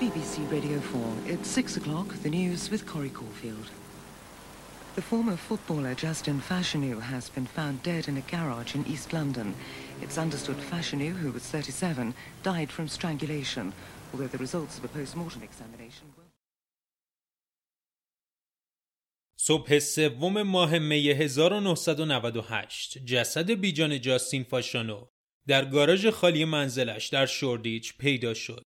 BBC 0.00 0.50
Radio 0.50 0.80
4. 0.80 1.00
It's 1.26 1.48
six 1.48 1.76
o'clock. 1.76 2.08
The 2.22 2.30
news 2.30 2.70
with 2.70 2.86
Corey 2.86 3.10
Caulfield. 3.10 3.70
The 4.94 5.02
former 5.02 5.36
footballer 5.36 5.94
Justin 5.94 6.40
Fashanu 6.40 7.00
has 7.00 7.30
been 7.30 7.46
found 7.46 7.82
dead 7.82 8.08
in 8.08 8.16
a 8.18 8.20
garage 8.20 8.74
in 8.74 8.86
East 8.86 9.12
London. 9.12 9.54
It's 10.02 10.18
understood 10.18 10.56
Fashanu, 10.56 11.12
who 11.12 11.32
was 11.32 11.44
37, 11.44 12.14
died 12.42 12.70
from 12.70 12.88
strangulation, 12.88 13.72
although 14.12 14.26
the 14.26 14.38
results 14.38 14.76
of 14.78 14.84
a 14.84 14.88
post-mortem 14.88 15.42
examination 15.42 16.06
will... 16.16 16.22
صبح 19.36 19.78
سوم 19.78 20.42
ماه 20.42 20.78
می 20.78 21.10
1998 21.10 22.98
جسد 23.06 23.50
بیجان 23.50 24.00
جاستین 24.00 24.42
فاشانو 24.42 25.06
در 25.48 25.64
گاراژ 25.64 26.06
خالی 26.06 26.44
منزلش 26.44 27.06
در 27.06 27.26
شوردیچ 27.26 27.96
پیدا 27.98 28.34
شد. 28.34 28.66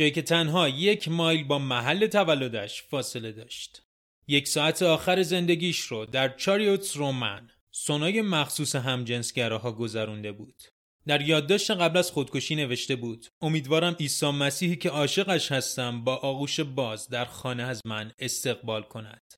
جایی 0.00 0.12
که 0.12 0.22
تنها 0.22 0.68
یک 0.68 1.08
مایل 1.08 1.44
با 1.44 1.58
محل 1.58 2.06
تولدش 2.06 2.82
فاصله 2.82 3.32
داشت. 3.32 3.82
یک 4.28 4.48
ساعت 4.48 4.82
آخر 4.82 5.22
زندگیش 5.22 5.80
رو 5.80 6.06
در 6.06 6.36
چاریوتس 6.36 6.96
رومن 6.96 7.50
سونای 7.70 8.22
مخصوص 8.22 8.76
همجنسگراها 8.76 9.72
گذرونده 9.72 10.32
بود. 10.32 10.62
در 11.06 11.20
یادداشت 11.20 11.70
قبل 11.70 11.98
از 11.98 12.10
خودکشی 12.10 12.54
نوشته 12.54 12.96
بود 12.96 13.26
امیدوارم 13.40 13.96
عیسی 14.00 14.30
مسیحی 14.30 14.76
که 14.76 14.90
عاشقش 14.90 15.52
هستم 15.52 16.04
با 16.04 16.16
آغوش 16.16 16.60
باز 16.60 17.08
در 17.08 17.24
خانه 17.24 17.62
از 17.62 17.80
من 17.86 18.12
استقبال 18.18 18.82
کند. 18.82 19.34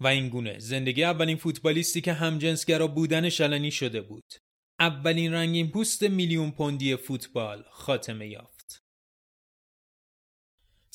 و 0.00 0.06
این 0.06 0.28
گونه 0.28 0.58
زندگی 0.58 1.04
اولین 1.04 1.36
فوتبالیستی 1.36 2.00
که 2.00 2.12
همجنسگرا 2.12 2.86
بودنش 2.86 3.40
علنی 3.40 3.70
شده 3.70 4.00
بود. 4.00 4.34
اولین 4.80 5.32
رنگین 5.32 5.70
پوست 5.70 6.02
میلیون 6.02 6.50
پوندی 6.50 6.96
فوتبال 6.96 7.64
خاتمه 7.70 8.28
یافت. 8.28 8.57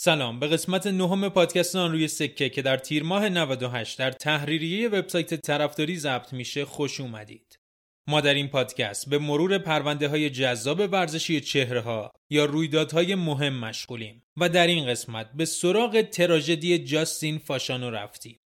سلام 0.05 0.39
به 0.39 0.47
قسمت 0.47 0.87
نهم 0.87 1.29
پادکست 1.29 1.75
آن 1.75 1.91
روی 1.91 2.07
سکه 2.07 2.49
که 2.49 2.61
در 2.61 2.77
تیر 2.77 3.03
ماه 3.03 3.29
98 3.29 3.99
در 3.99 4.11
تحریریه 4.11 4.89
وبسایت 4.89 5.33
طرفداری 5.33 5.97
ضبط 5.97 6.33
میشه 6.33 6.65
خوش 6.65 7.01
اومدید. 7.01 7.59
ما 8.07 8.21
در 8.21 8.33
این 8.33 8.47
پادکست 8.47 9.09
به 9.09 9.17
مرور 9.17 9.57
پرونده 9.57 10.07
های 10.07 10.29
جذاب 10.29 10.79
ورزشی 10.79 11.41
چهره 11.41 11.81
ها 11.81 12.11
یا 12.29 12.45
رویدادهای 12.45 13.15
مهم 13.15 13.59
مشغولیم 13.59 14.23
و 14.37 14.49
در 14.49 14.67
این 14.67 14.87
قسمت 14.87 15.31
به 15.33 15.45
سراغ 15.45 16.01
تراژدی 16.01 16.79
جاستین 16.79 17.37
فاشانو 17.37 17.89
رفتیم. 17.89 18.39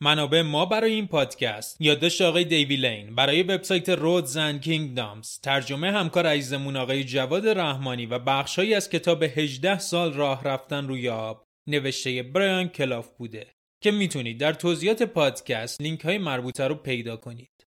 منابع 0.00 0.42
ما 0.42 0.66
برای 0.66 0.92
این 0.92 1.06
پادکست 1.06 1.80
یادداشت 1.80 2.22
آقای 2.22 2.44
دیوی 2.44 2.76
لین 2.76 3.14
برای 3.14 3.42
وبسایت 3.42 3.88
Roads 3.88 4.36
and 4.36 4.60
Kingdoms 4.60 5.40
ترجمه 5.40 5.90
همکار 5.92 6.26
عزیزمون 6.26 6.76
آقای 6.76 7.04
جواد 7.04 7.48
رحمانی 7.48 8.06
و 8.06 8.18
بخشهایی 8.18 8.74
از 8.74 8.90
کتاب 8.90 9.22
18 9.22 9.78
سال 9.78 10.12
راه 10.12 10.44
رفتن 10.44 10.88
روی 10.88 11.08
آب 11.08 11.44
نوشته 11.66 12.22
برایان 12.22 12.68
کلاف 12.68 13.08
بوده 13.18 13.46
که 13.82 13.90
می‌تونید 13.90 14.40
در 14.40 14.52
توضیحات 14.52 15.02
پادکست 15.02 15.80
لینک 15.80 16.00
های 16.00 16.18
مربوطه 16.18 16.68
رو 16.68 16.74
پیدا 16.74 17.16
کنید. 17.16 17.66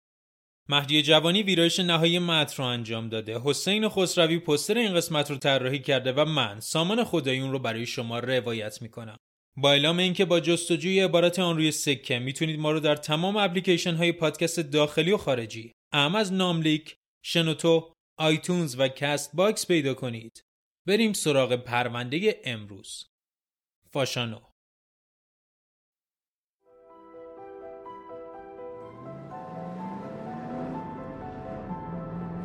مهدی 0.69 1.01
جوانی 1.01 1.43
ویرایش 1.43 1.79
نهایی 1.79 2.19
متن 2.19 2.63
رو 2.63 2.69
انجام 2.69 3.09
داده. 3.09 3.39
حسین 3.43 3.89
خسروی 3.89 4.39
پوستر 4.39 4.77
این 4.77 4.93
قسمت 4.93 5.31
رو 5.31 5.37
طراحی 5.37 5.79
کرده 5.79 6.11
و 6.11 6.25
من 6.25 6.59
سامان 6.59 7.03
خدایون 7.03 7.51
رو 7.51 7.59
برای 7.59 7.85
شما 7.85 8.19
روایت 8.19 8.81
می‌کنم. 8.81 9.17
با 9.57 9.71
اعلام 9.71 9.99
اینکه 9.99 10.25
با 10.25 10.39
جستجوی 10.39 10.99
عبارت 10.99 11.39
آن 11.39 11.55
روی 11.55 11.71
سکه 11.71 12.19
می‌تونید 12.19 12.59
ما 12.59 12.71
رو 12.71 12.79
در 12.79 12.95
تمام 12.95 13.37
اپلیکیشن 13.37 13.95
های 13.95 14.11
پادکست 14.11 14.59
داخلی 14.59 15.11
و 15.11 15.17
خارجی 15.17 15.73
اعم 15.91 16.15
از 16.15 16.33
ناملیک، 16.33 16.97
شنوتو، 17.23 17.93
iTunes 18.17 18.79
و 18.79 18.87
Castbox 18.87 19.67
پیدا 19.67 19.93
کنید. 19.93 20.45
بریم 20.87 21.13
سراغ 21.13 21.55
پرونده 21.55 22.41
امروز. 22.43 23.05
فاشانو 23.91 24.39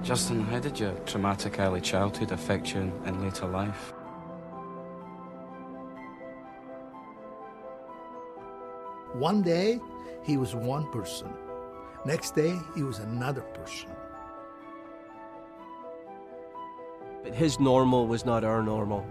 Justin, 0.07 0.45
how 0.45 0.61
did 0.61 0.79
your 0.79 0.95
traumatic 1.05 1.59
early 1.59 1.81
childhood 1.81 2.31
affect 2.31 2.73
you 2.73 2.93
in 3.07 3.15
later 3.25 3.49
life? 3.49 3.96
One 9.19 9.41
day, 9.41 9.81
he 10.25 10.37
was 10.37 10.55
one 10.55 10.91
person. 10.93 11.33
Next 12.05 12.35
day, 12.35 12.59
he 12.75 12.83
was 12.83 12.99
another 12.99 13.41
person. 13.41 13.89
But 17.25 17.35
his 17.35 17.59
normal 17.59 18.07
was 18.07 18.27
not 18.27 18.45
our 18.45 18.63
normal. 18.63 19.07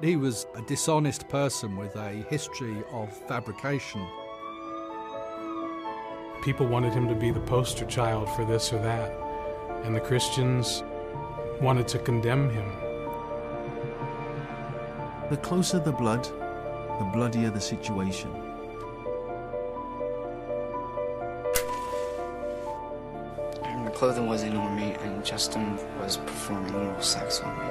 He 0.00 0.16
was 0.16 0.46
a 0.56 0.62
dishonest 0.62 1.28
person 1.28 1.76
with 1.76 1.94
a 1.96 2.24
history 2.30 2.82
of 2.90 3.14
fabrication. 3.28 4.04
People 6.42 6.66
wanted 6.66 6.94
him 6.94 7.06
to 7.08 7.14
be 7.14 7.30
the 7.30 7.40
poster 7.40 7.84
child 7.84 8.28
for 8.30 8.46
this 8.46 8.72
or 8.72 8.78
that, 8.78 9.12
and 9.84 9.94
the 9.94 10.00
Christians 10.00 10.82
wanted 11.60 11.86
to 11.88 11.98
condemn 11.98 12.48
him. 12.48 12.81
The 15.32 15.38
closer 15.38 15.78
the 15.78 15.92
blood, 15.92 16.24
the 16.98 17.08
bloodier 17.10 17.48
the 17.48 17.58
situation. 17.58 18.30
And 23.64 23.86
the 23.86 23.90
clothing 23.92 24.26
wasn't 24.26 24.56
on 24.56 24.76
me, 24.76 24.92
and 25.00 25.24
Justin 25.24 25.78
was 25.98 26.18
performing 26.18 26.74
oral 26.74 27.00
sex 27.00 27.40
on 27.40 27.58
me. 27.58 27.64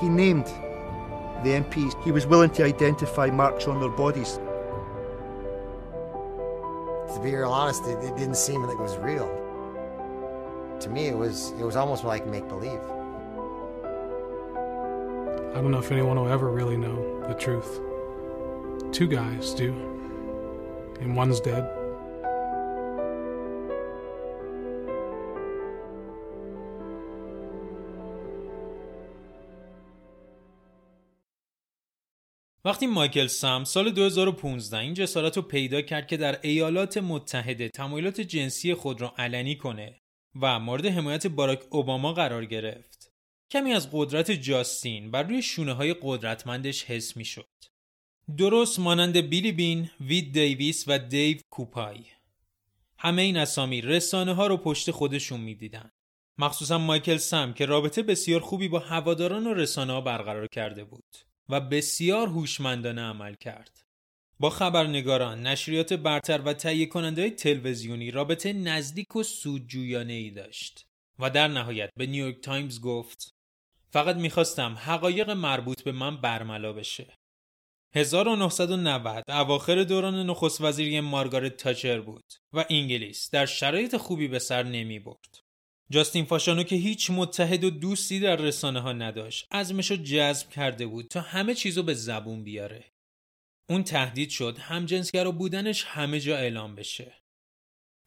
He 0.00 0.08
named 0.08 0.46
the 1.44 1.50
MPs. 1.50 1.92
He 2.02 2.10
was 2.10 2.26
willing 2.26 2.50
to 2.50 2.64
identify 2.64 3.30
marks 3.30 3.68
on 3.68 3.78
their 3.78 3.90
bodies. 3.90 4.40
To 7.14 7.20
be 7.22 7.32
real 7.32 7.52
honest, 7.52 7.86
it, 7.86 8.02
it 8.02 8.16
didn't 8.16 8.38
seem 8.38 8.60
like 8.64 8.76
it 8.76 8.82
was 8.82 8.96
real. 8.96 9.37
To 10.88 10.94
me, 10.94 11.08
it 11.08 11.18
was 11.18 11.52
it 11.60 11.64
was 11.70 11.76
almost 11.76 12.02
like 12.02 12.26
make 12.26 12.48
believe. 12.48 12.80
I 15.54 15.60
don't 15.60 15.70
know 15.70 15.80
if 15.80 15.92
anyone 15.92 16.16
will 16.18 16.32
ever 16.36 16.48
really 16.50 16.78
know 16.78 16.96
the 17.28 17.34
truth. 17.34 17.70
Two 18.90 19.06
guys 19.06 19.52
do, 19.52 19.70
and 21.00 21.14
one's 21.14 21.40
dead. 21.40 21.64
وقتی 32.64 32.86
مایکل 32.86 33.26
سام 33.26 33.64
سال 33.64 33.90
2015 33.90 34.78
این 34.78 34.94
جسارت 34.94 35.36
رو 35.36 35.42
پیدا 35.42 35.82
کرد 35.82 36.06
که 36.06 36.16
در 36.16 36.38
ایالات 36.42 36.98
متحده 36.98 37.68
تمایلات 37.68 38.20
جنسی 38.20 38.74
خود 38.74 39.00
را 39.00 39.14
علنی 39.18 39.56
کنه 39.56 40.00
و 40.40 40.58
مورد 40.58 40.86
حمایت 40.86 41.26
باراک 41.26 41.62
اوباما 41.70 42.12
قرار 42.12 42.44
گرفت 42.44 43.12
کمی 43.50 43.72
از 43.72 43.88
قدرت 43.92 44.30
جاستین 44.30 45.10
بر 45.10 45.22
روی 45.22 45.42
شونه 45.42 45.72
های 45.72 45.94
قدرتمندش 46.02 46.84
حس 46.84 47.16
می 47.16 47.24
شد. 47.24 47.48
درست 48.36 48.78
مانند 48.78 49.16
بیلی 49.16 49.52
بین، 49.52 49.90
وید 50.00 50.32
دیویس 50.32 50.84
و 50.86 50.98
دیو 50.98 51.38
کوپای. 51.50 52.04
همه 52.98 53.22
این 53.22 53.36
اسامی 53.36 53.80
رسانه 53.80 54.34
ها 54.34 54.46
رو 54.46 54.56
پشت 54.56 54.90
خودشون 54.90 55.40
می 55.40 55.54
دیدن. 55.54 55.90
مخصوصا 56.38 56.78
مایکل 56.78 57.16
سم 57.16 57.52
که 57.52 57.66
رابطه 57.66 58.02
بسیار 58.02 58.40
خوبی 58.40 58.68
با 58.68 58.78
هواداران 58.78 59.46
و 59.46 59.54
رسانه 59.54 59.92
ها 59.92 60.00
برقرار 60.00 60.46
کرده 60.46 60.84
بود 60.84 61.16
و 61.48 61.60
بسیار 61.60 62.28
هوشمندانه 62.28 63.02
عمل 63.02 63.34
کرد. 63.34 63.87
با 64.40 64.50
خبرنگاران، 64.50 65.46
نشریات 65.46 65.92
برتر 65.92 66.40
و 66.40 66.52
تهیه 66.52 66.86
کننده 66.86 67.30
تلویزیونی 67.30 68.10
رابطه 68.10 68.52
نزدیک 68.52 69.16
و 69.16 69.22
سودجویانه 69.22 70.12
ای 70.12 70.30
داشت 70.30 70.86
و 71.18 71.30
در 71.30 71.48
نهایت 71.48 71.90
به 71.96 72.06
نیویورک 72.06 72.40
تایمز 72.40 72.80
گفت 72.80 73.34
فقط 73.90 74.16
می‌خواستم 74.16 74.78
حقایق 74.78 75.30
مربوط 75.30 75.82
به 75.82 75.92
من 75.92 76.16
برملا 76.16 76.72
بشه. 76.72 77.14
1990 77.94 79.24
اواخر 79.28 79.84
دوران 79.84 80.26
نخست 80.30 80.60
وزیری 80.60 81.00
مارگارت 81.00 81.56
تاچر 81.56 82.00
بود 82.00 82.24
و 82.52 82.64
انگلیس 82.70 83.30
در 83.30 83.46
شرایط 83.46 83.96
خوبی 83.96 84.28
به 84.28 84.38
سر 84.38 84.62
نمی 84.62 84.98
برد. 84.98 85.38
جاستین 85.90 86.24
فاشانو 86.24 86.62
که 86.62 86.76
هیچ 86.76 87.10
متحد 87.10 87.64
و 87.64 87.70
دوستی 87.70 88.20
در 88.20 88.36
رسانه 88.36 88.80
ها 88.80 88.92
نداشت 88.92 89.46
عزمشو 89.50 89.96
جزم 89.96 90.50
کرده 90.50 90.86
بود 90.86 91.08
تا 91.08 91.20
همه 91.20 91.54
چیزو 91.54 91.82
به 91.82 91.94
زبون 91.94 92.44
بیاره. 92.44 92.84
اون 93.70 93.84
تهدید 93.84 94.30
شد 94.30 94.58
همجنسگرا 94.58 95.30
بودنش 95.30 95.84
همه 95.84 96.20
جا 96.20 96.36
اعلام 96.36 96.74
بشه. 96.74 97.14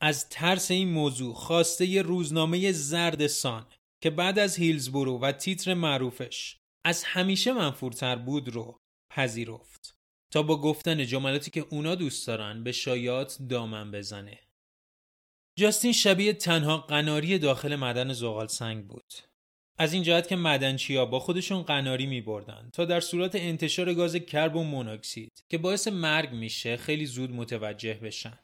از 0.02 0.30
ترس 0.30 0.72
این 0.72 0.90
موضوع 0.90 1.34
خواسته 1.34 1.86
ی 1.86 2.00
روزنامه 2.00 2.72
زرد 2.72 3.28
سان 3.28 3.68
که 4.04 4.10
بعد 4.10 4.40
از 4.40 4.56
هیلزبورو 4.56 5.20
و 5.20 5.32
تیتر 5.32 5.74
معروفش 5.74 6.58
از 6.86 7.04
همیشه 7.04 7.54
منفورتر 7.54 8.16
بود 8.16 8.50
رو 8.50 8.80
پذیرفت 9.12 9.98
تا 10.32 10.44
با 10.44 10.62
گفتن 10.62 11.06
جملاتی 11.06 11.52
که 11.52 11.66
اونا 11.70 11.96
دوست 11.96 12.28
دارن 12.28 12.64
به 12.64 12.72
شایعات 12.72 13.38
دامن 13.50 13.92
بزنه. 13.92 14.40
جاستین 15.60 15.94
شبیه 15.94 16.34
تنها 16.34 16.78
قناری 16.78 17.40
داخل 17.40 17.76
معدن 17.76 18.14
زغال 18.14 18.48
سنگ 18.48 18.88
بود. 18.88 19.14
از 19.78 19.94
این 19.94 20.04
جهت 20.04 20.28
که 20.28 20.36
معدنچیا 20.36 21.06
با 21.06 21.20
خودشون 21.20 21.62
قناری 21.62 22.06
می 22.06 22.22
بردن 22.22 22.70
تا 22.74 22.86
در 22.86 23.00
صورت 23.00 23.36
انتشار 23.36 23.94
گاز 23.94 24.16
کربن 24.16 24.64
مونوکسید 24.64 25.44
که 25.50 25.58
باعث 25.58 25.88
مرگ 25.88 26.32
میشه 26.32 26.78
خیلی 26.78 27.06
زود 27.06 27.32
متوجه 27.32 27.94
بشن. 27.94 28.40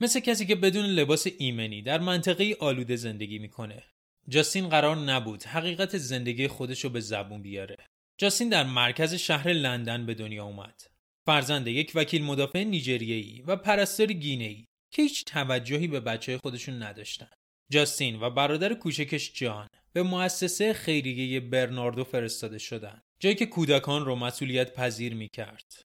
مثل 0.00 0.20
کسی 0.20 0.46
که 0.46 0.54
بدون 0.54 0.86
لباس 0.86 1.26
ایمنی 1.38 1.82
در 1.82 1.98
منطقه 1.98 2.56
آلوده 2.60 2.96
زندگی 2.96 3.38
می‌کنه. 3.38 3.82
جاستین 4.28 4.68
قرار 4.68 4.96
نبود 4.96 5.42
حقیقت 5.42 5.98
زندگی 5.98 6.48
خودشو 6.48 6.88
به 6.88 7.00
زبون 7.00 7.42
بیاره. 7.42 7.76
جاستین 8.18 8.48
در 8.48 8.64
مرکز 8.64 9.14
شهر 9.14 9.52
لندن 9.52 10.06
به 10.06 10.14
دنیا 10.14 10.44
اومد. 10.44 10.82
فرزند 11.26 11.68
یک 11.68 11.92
وکیل 11.94 12.24
مدافع 12.24 12.64
نیجریه‌ای 12.64 13.42
و 13.46 13.56
پرستار 13.56 14.06
گینه‌ای 14.06 14.64
که 14.90 15.02
هیچ 15.02 15.24
توجهی 15.24 15.88
به 15.88 16.00
بچه 16.00 16.38
خودشون 16.38 16.82
نداشتن. 16.82 17.30
جاستین 17.70 18.20
و 18.20 18.30
برادر 18.30 18.74
کوچکش 18.74 19.32
جان 19.34 19.68
به 19.92 20.02
مؤسسه 20.02 20.72
خیریه 20.72 21.40
برناردو 21.40 22.04
فرستاده 22.04 22.58
شدند 22.58 23.02
جایی 23.20 23.34
که 23.34 23.46
کودکان 23.46 24.04
رو 24.04 24.16
مسئولیت 24.16 24.74
پذیر 24.74 25.14
می 25.14 25.28
کرد. 25.28 25.82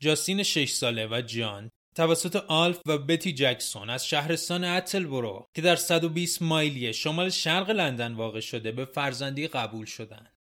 جاستین 0.00 0.42
6 0.42 0.70
ساله 0.70 1.06
و 1.06 1.22
جان 1.26 1.70
توسط 1.94 2.36
آلف 2.36 2.80
و 2.86 2.98
بتی 2.98 3.32
جکسون 3.32 3.90
از 3.90 4.06
شهرستان 4.06 4.64
اتلبرو 4.64 5.46
که 5.54 5.62
در 5.62 5.76
120 5.76 6.42
مایلی 6.42 6.92
شمال 6.92 7.30
شرق 7.30 7.70
لندن 7.70 8.12
واقع 8.12 8.40
شده 8.40 8.72
به 8.72 8.84
فرزندی 8.84 9.48
قبول 9.48 9.86
شدند. 9.86 10.32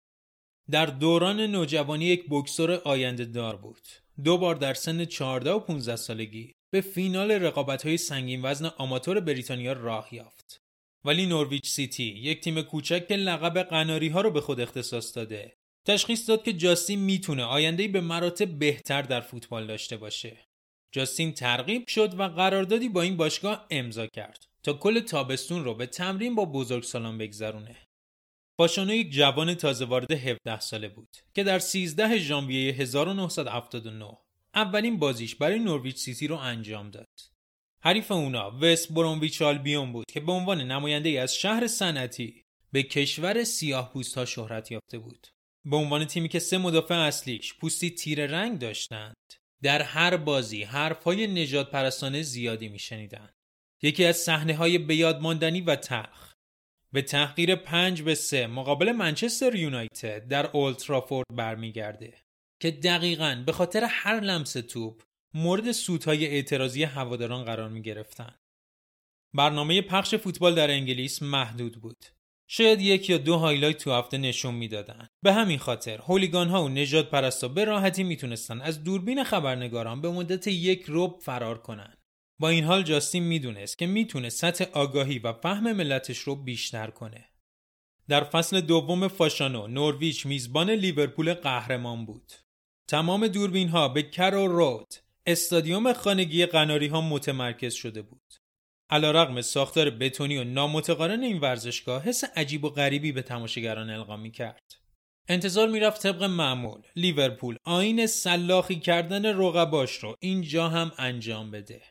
در 0.70 0.86
دوران 0.86 1.40
نوجوانی 1.40 2.04
یک 2.04 2.24
بکسور 2.30 2.72
آینده 2.72 3.24
دار 3.24 3.56
بود. 3.56 3.88
دو 4.24 4.38
بار 4.38 4.54
در 4.54 4.74
سن 4.74 5.04
14 5.04 5.50
و 5.50 5.58
15 5.58 5.96
سالگی 5.96 6.52
به 6.70 6.80
فینال 6.80 7.30
رقابت 7.30 7.86
های 7.86 7.96
سنگین 7.96 8.42
وزن 8.42 8.66
آماتور 8.66 9.20
بریتانیا 9.20 9.72
راه 9.72 10.14
یافت. 10.14 10.61
ولی 11.04 11.26
نورویچ 11.26 11.68
سیتی 11.68 12.04
یک 12.04 12.40
تیم 12.40 12.62
کوچک 12.62 13.08
که 13.08 13.16
لقب 13.16 13.62
قناری 13.62 14.08
ها 14.08 14.20
رو 14.20 14.30
به 14.30 14.40
خود 14.40 14.60
اختصاص 14.60 15.16
داده 15.16 15.56
تشخیص 15.84 16.28
داد 16.28 16.44
که 16.44 16.52
جاستین 16.52 16.98
می‌تونه 16.98 17.44
آینده‌ای 17.44 17.88
به 17.88 18.00
مراتب 18.00 18.58
بهتر 18.58 19.02
در 19.02 19.20
فوتبال 19.20 19.66
داشته 19.66 19.96
باشه. 19.96 20.36
جاستین 20.92 21.32
ترغیب 21.32 21.88
شد 21.88 22.20
و 22.20 22.22
قراردادی 22.22 22.88
با 22.88 23.02
این 23.02 23.16
باشگاه 23.16 23.66
امضا 23.70 24.06
کرد 24.06 24.46
تا 24.62 24.72
کل 24.72 25.00
تابستون 25.00 25.64
رو 25.64 25.74
به 25.74 25.86
تمرین 25.86 26.34
با 26.34 26.44
بزرگسالان 26.44 27.18
بگذرونه. 27.18 27.76
پاشانو 28.58 28.94
یک 28.94 29.12
جوان 29.12 29.54
تازه 29.54 29.84
وارد 29.84 30.12
17 30.12 30.60
ساله 30.60 30.88
بود 30.88 31.16
که 31.34 31.44
در 31.44 31.58
13 31.58 32.18
ژانویه 32.18 32.72
1979 32.72 34.18
اولین 34.54 34.98
بازیش 34.98 35.34
برای 35.34 35.58
نورویچ 35.58 35.96
سیتی 35.96 36.26
رو 36.26 36.36
انجام 36.36 36.90
داد. 36.90 37.31
حریف 37.84 38.12
اونا 38.12 38.58
وست 38.60 38.92
برونویچ 38.92 39.42
آلبیون 39.42 39.92
بود 39.92 40.06
که 40.12 40.20
به 40.20 40.32
عنوان 40.32 40.60
نماینده 40.60 41.20
از 41.20 41.34
شهر 41.34 41.66
صنعتی 41.66 42.44
به 42.72 42.82
کشور 42.82 43.44
سیاه 43.44 43.92
پوست 43.92 44.18
ها 44.18 44.24
شهرت 44.24 44.70
یافته 44.70 44.98
بود. 44.98 45.26
به 45.64 45.76
عنوان 45.76 46.04
تیمی 46.04 46.28
که 46.28 46.38
سه 46.38 46.58
مدافع 46.58 46.94
اصلیش 46.94 47.54
پوستی 47.54 47.90
تیر 47.90 48.26
رنگ 48.26 48.58
داشتند 48.58 49.14
در 49.62 49.82
هر 49.82 50.16
بازی 50.16 50.62
های 50.62 51.26
نجات 51.26 51.70
پرستانه 51.70 52.22
زیادی 52.22 52.68
میشنیدند. 52.68 53.34
یکی 53.82 54.04
از 54.04 54.16
صحنه 54.16 54.56
های 54.56 54.78
بیاد 54.78 55.20
ماندنی 55.20 55.60
و 55.60 55.76
تخ 55.76 56.32
به 56.92 57.02
تحقیر 57.02 57.54
پنج 57.54 58.02
به 58.02 58.14
سه 58.14 58.46
مقابل 58.46 58.92
منچستر 58.92 59.54
یونایتد 59.54 60.28
در 60.28 60.46
اولترافورد 60.46 61.26
برمیگرده 61.36 62.14
که 62.60 62.70
دقیقا 62.70 63.42
به 63.46 63.52
خاطر 63.52 63.84
هر 63.88 64.20
لمس 64.20 64.52
توپ 64.52 65.02
مورد 65.34 65.72
سودهای 65.72 66.26
اعتراضی 66.26 66.84
هواداران 66.84 67.44
قرار 67.44 67.68
می 67.68 67.82
گرفتن. 67.82 68.34
برنامه 69.34 69.82
پخش 69.82 70.14
فوتبال 70.14 70.54
در 70.54 70.70
انگلیس 70.70 71.22
محدود 71.22 71.80
بود. 71.80 72.04
شاید 72.48 72.80
یک 72.80 73.10
یا 73.10 73.18
دو 73.18 73.36
highlight 73.36 73.78
تو 73.78 73.92
هفته 73.92 74.18
نشون 74.18 74.54
می‌دادن. 74.54 75.08
به 75.22 75.32
همین 75.32 75.58
خاطر 75.58 75.98
هولیگان 75.98 76.48
ها 76.48 76.64
و 76.64 76.68
نژاد 76.68 77.10
پرستا 77.10 77.48
به 77.48 77.64
راحتی 77.64 78.04
می‌تونستن 78.04 78.60
از 78.60 78.84
دوربین 78.84 79.24
خبرنگاران 79.24 80.00
به 80.00 80.10
مدت 80.10 80.46
یک 80.46 80.84
ربع 80.88 81.18
فرار 81.20 81.58
کنن. 81.58 81.96
با 82.40 82.48
این 82.48 82.64
حال 82.64 82.82
جاستین 82.82 83.22
می‌دونست 83.22 83.78
که 83.78 83.86
می‌تونه 83.86 84.28
سطح 84.28 84.64
آگاهی 84.72 85.18
و 85.18 85.32
فهم 85.32 85.72
ملتش 85.72 86.18
رو 86.18 86.36
بیشتر 86.36 86.90
کنه. 86.90 87.28
در 88.08 88.24
فصل 88.24 88.60
دوم 88.60 89.08
فاشانو 89.08 89.66
نورویچ 89.66 90.26
میزبان 90.26 90.70
لیورپول 90.70 91.34
قهرمان 91.34 92.06
بود. 92.06 92.32
تمام 92.88 93.26
دوربین 93.26 93.68
ها 93.68 93.88
به 93.88 94.02
Carrow 94.02 94.46
Road 94.46 94.94
استادیوم 95.26 95.92
خانگی 95.92 96.46
قناری 96.46 96.86
ها 96.86 97.00
متمرکز 97.00 97.74
شده 97.74 98.02
بود. 98.02 98.32
علا 98.90 99.10
رقم 99.10 99.40
ساختار 99.40 99.90
بتونی 99.90 100.38
و 100.38 100.44
نامتقارن 100.44 101.22
این 101.22 101.40
ورزشگاه 101.40 102.02
حس 102.02 102.24
عجیب 102.36 102.64
و 102.64 102.68
غریبی 102.68 103.12
به 103.12 103.22
تماشاگران 103.22 103.90
القا 103.90 104.16
می 104.16 104.30
کرد. 104.30 104.72
انتظار 105.28 105.68
می‌رفت 105.68 106.02
طبق 106.02 106.22
معمول 106.22 106.80
لیورپول 106.96 107.56
آین 107.64 108.06
سلاخی 108.06 108.80
کردن 108.80 109.26
رقباش 109.26 109.96
رو 109.96 110.16
اینجا 110.20 110.68
هم 110.68 110.92
انجام 110.98 111.50
بده. 111.50 111.82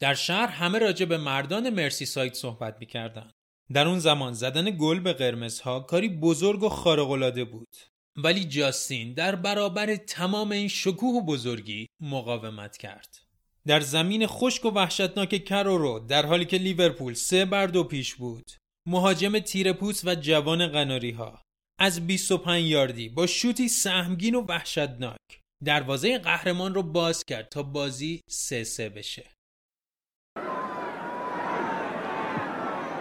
در 0.00 0.14
شهر 0.14 0.46
همه 0.46 0.78
راجع 0.78 1.04
به 1.04 1.18
مردان 1.18 1.70
مرسی 1.70 2.06
سایت 2.06 2.34
صحبت 2.34 2.76
می‌کردن. 2.80 3.30
در 3.72 3.88
اون 3.88 3.98
زمان 3.98 4.32
زدن 4.32 4.70
گل 4.70 5.00
به 5.00 5.12
قرمزها 5.12 5.80
کاری 5.80 6.08
بزرگ 6.08 6.62
و 6.62 6.68
خارق‌العاده 6.68 7.44
بود. 7.44 7.76
ولی 8.16 8.44
جاستین 8.44 9.14
در 9.14 9.36
برابر 9.36 9.96
تمام 9.96 10.52
این 10.52 10.68
شکوه 10.68 11.14
و 11.14 11.24
بزرگی 11.24 11.86
مقاومت 12.00 12.76
کرد. 12.76 13.18
در 13.66 13.80
زمین 13.80 14.26
خشک 14.26 14.64
و 14.64 14.68
وحشتناک 14.68 15.44
کرورو 15.44 15.98
در 15.98 16.26
حالی 16.26 16.44
که 16.44 16.56
لیورپول 16.56 17.14
سه 17.14 17.44
بر 17.44 17.66
دو 17.66 17.84
پیش 17.84 18.14
بود. 18.14 18.50
مهاجم 18.88 19.38
تیرپوس 19.38 20.04
و 20.04 20.14
جوان 20.14 20.66
قناری 20.66 21.10
ها 21.10 21.42
از 21.78 22.06
25 22.06 22.64
یاردی 22.64 23.08
با 23.08 23.26
شوتی 23.26 23.68
سهمگین 23.68 24.34
و 24.34 24.40
وحشتناک. 24.40 25.40
دروازه 25.64 26.18
قهرمان 26.18 26.74
رو 26.74 26.82
باز 26.82 27.24
کرد 27.24 27.48
تا 27.48 27.62
بازی 27.62 28.20
سه 28.30 28.64
سه 28.64 28.88
بشه. 28.88 29.30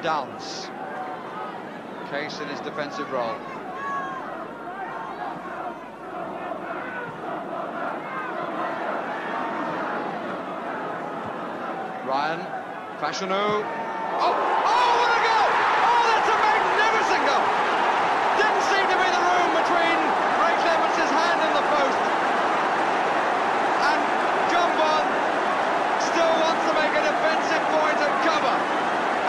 Downs. 0.03 0.69
Case 2.09 2.39
in 2.39 2.47
his 2.47 2.61
defensive 2.61 3.11
role. 3.11 3.58
Ryan, 12.09 12.42
Fashanu. 12.97 13.37
Oh, 13.37 14.33
oh, 14.33 14.92
what 14.97 15.11
a 15.13 15.19
goal! 15.30 15.49
Oh, 15.54 16.01
that's 16.09 16.25
a 16.25 16.37
magnificent 16.42 17.21
goal! 17.21 17.45
Didn't 18.33 18.66
seem 18.66 18.85
to 18.89 18.97
be 18.97 19.09
the 19.13 19.23
room 19.30 19.49
between 19.54 19.97
Ray 20.42 20.56
Clements' 20.57 21.06
hand 21.06 21.37
and 21.37 21.54
the 21.54 21.66
post. 21.69 22.01
And 23.94 24.01
John 24.49 24.71
Bond 24.81 25.06
still 26.01 26.33
wants 26.42 26.66
to 26.66 26.73
make 26.81 26.94
a 26.97 27.04
defensive 27.13 27.63
point 27.78 28.01
of 28.01 28.11
cover 28.25 28.57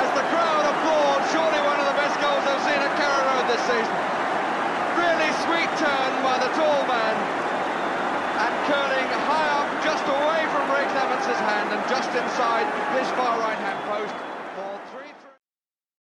as 0.00 0.08
the 0.16 0.24
crowd 0.32 0.64
applauds 0.64 1.28
surely 1.36 1.60
one 1.60 1.76
of 1.76 1.84
the 1.84 1.96
best 2.00 2.16
goals 2.16 2.40
I've 2.48 2.64
seen 2.64 2.80
at 2.80 2.92
Carrow 2.96 3.22
Road 3.28 3.44
this 3.44 3.60
season. 3.68 3.96
Really 4.96 5.30
sweet 5.44 5.68
turn 5.76 6.10
by 6.24 6.40
the 6.40 6.48
tall 6.56 6.80
man 6.88 7.16
and 8.40 8.52
curling 8.64 9.09
just 10.00 10.12
away 10.18 10.42
from 10.52 10.64
Ray 10.74 10.86
Clements' 10.94 11.40
hand 11.48 11.68
and 11.74 11.82
just 11.94 12.10
inside 12.22 12.66
his 12.96 13.08
far 13.18 13.34
right 13.46 13.60
hand 13.66 13.78
post 13.90 14.14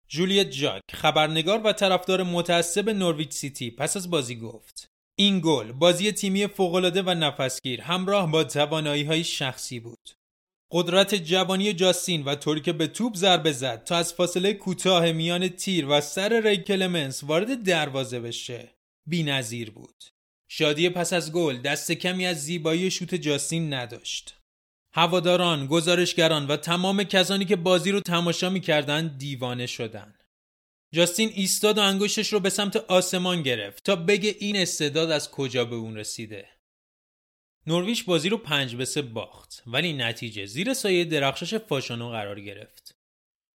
جولیت 0.07 0.49
جاک 0.49 0.81
خبرنگار 0.93 1.61
و 1.63 1.73
طرفدار 1.73 2.23
متعصب 2.23 2.89
نورویچ 2.89 3.31
سیتی 3.31 3.71
پس 3.71 3.97
از 3.97 4.09
بازی 4.09 4.35
گفت 4.35 4.91
این 5.15 5.41
گل 5.43 5.71
بازی 5.71 6.11
تیمی 6.11 6.47
فوقالعاده 6.47 7.01
و 7.01 7.09
نفسگیر 7.09 7.81
همراه 7.81 8.31
با 8.31 8.43
توانایی 8.43 9.03
های 9.03 9.23
شخصی 9.23 9.79
بود. 9.79 10.09
قدرت 10.71 11.15
جوانی 11.15 11.73
جاستین 11.73 12.23
و 12.23 12.35
طوری 12.35 12.61
که 12.61 12.73
به 12.73 12.87
توپ 12.87 13.15
ضربه 13.15 13.51
زد 13.51 13.83
تا 13.83 13.95
از 13.95 14.13
فاصله 14.13 14.53
کوتاه 14.53 15.11
میان 15.11 15.47
تیر 15.47 15.85
و 15.89 16.01
سر 16.01 16.41
ری 16.43 16.57
کلمنس 16.57 17.23
وارد 17.23 17.63
دروازه 17.63 18.19
بشه 18.19 18.69
بی‌نظیر 19.05 19.71
بود. 19.71 20.03
شادی 20.53 20.89
پس 20.89 21.13
از 21.13 21.31
گل 21.31 21.57
دست 21.57 21.91
کمی 21.91 22.25
از 22.25 22.43
زیبایی 22.43 22.91
شوت 22.91 23.15
جاستین 23.15 23.73
نداشت. 23.73 24.37
هواداران، 24.93 25.67
گزارشگران 25.67 26.47
و 26.47 26.57
تمام 26.57 27.03
کسانی 27.03 27.45
که 27.45 27.55
بازی 27.55 27.91
رو 27.91 27.99
تماشا 27.99 28.49
می‌کردند 28.49 29.17
دیوانه 29.17 29.67
شدند. 29.67 30.23
جاستین 30.93 31.29
ایستاد 31.35 31.77
و 31.77 31.81
انگشتش 31.81 32.33
رو 32.33 32.39
به 32.39 32.49
سمت 32.49 32.75
آسمان 32.75 33.41
گرفت 33.41 33.83
تا 33.83 33.95
بگه 33.95 34.35
این 34.39 34.55
استعداد 34.55 35.11
از 35.11 35.31
کجا 35.31 35.65
به 35.65 35.75
اون 35.75 35.97
رسیده. 35.97 36.49
نورویش 37.67 38.03
بازی 38.03 38.29
رو 38.29 38.37
پنج 38.37 38.75
به 38.75 38.85
سه 38.85 39.01
باخت 39.01 39.63
ولی 39.67 39.93
نتیجه 39.93 40.45
زیر 40.45 40.73
سایه 40.73 41.05
درخشش 41.05 41.55
فاشانو 41.55 42.09
قرار 42.09 42.41
گرفت. 42.41 42.95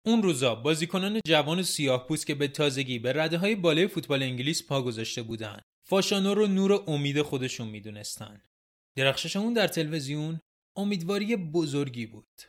اون 0.06 0.24
روزا 0.24 0.56
بازیکنان 0.56 1.20
جوان 1.28 1.64
سیاه 1.64 2.08
پوست 2.08 2.28
که 2.28 2.36
به 2.36 2.48
تازگی 2.48 3.00
به 3.00 3.14
رده 3.14 3.38
های 3.38 3.56
بالای 3.56 3.88
فوتبال 3.88 4.24
انگلیس 4.24 4.68
پا 4.68 4.82
گذاشته 4.82 5.22
بودند 5.22 5.64
فاشانو 5.88 6.34
رو 6.34 6.48
نور 6.48 6.84
امید 6.88 7.22
خودشون 7.22 7.68
می‌دونستن. 7.68 8.42
درخشش 8.98 9.36
اون 9.36 9.54
در 9.54 9.68
تلویزیون 9.68 10.40
امیدواری 10.76 11.36
بزرگی 11.36 12.06
بود. 12.06 12.42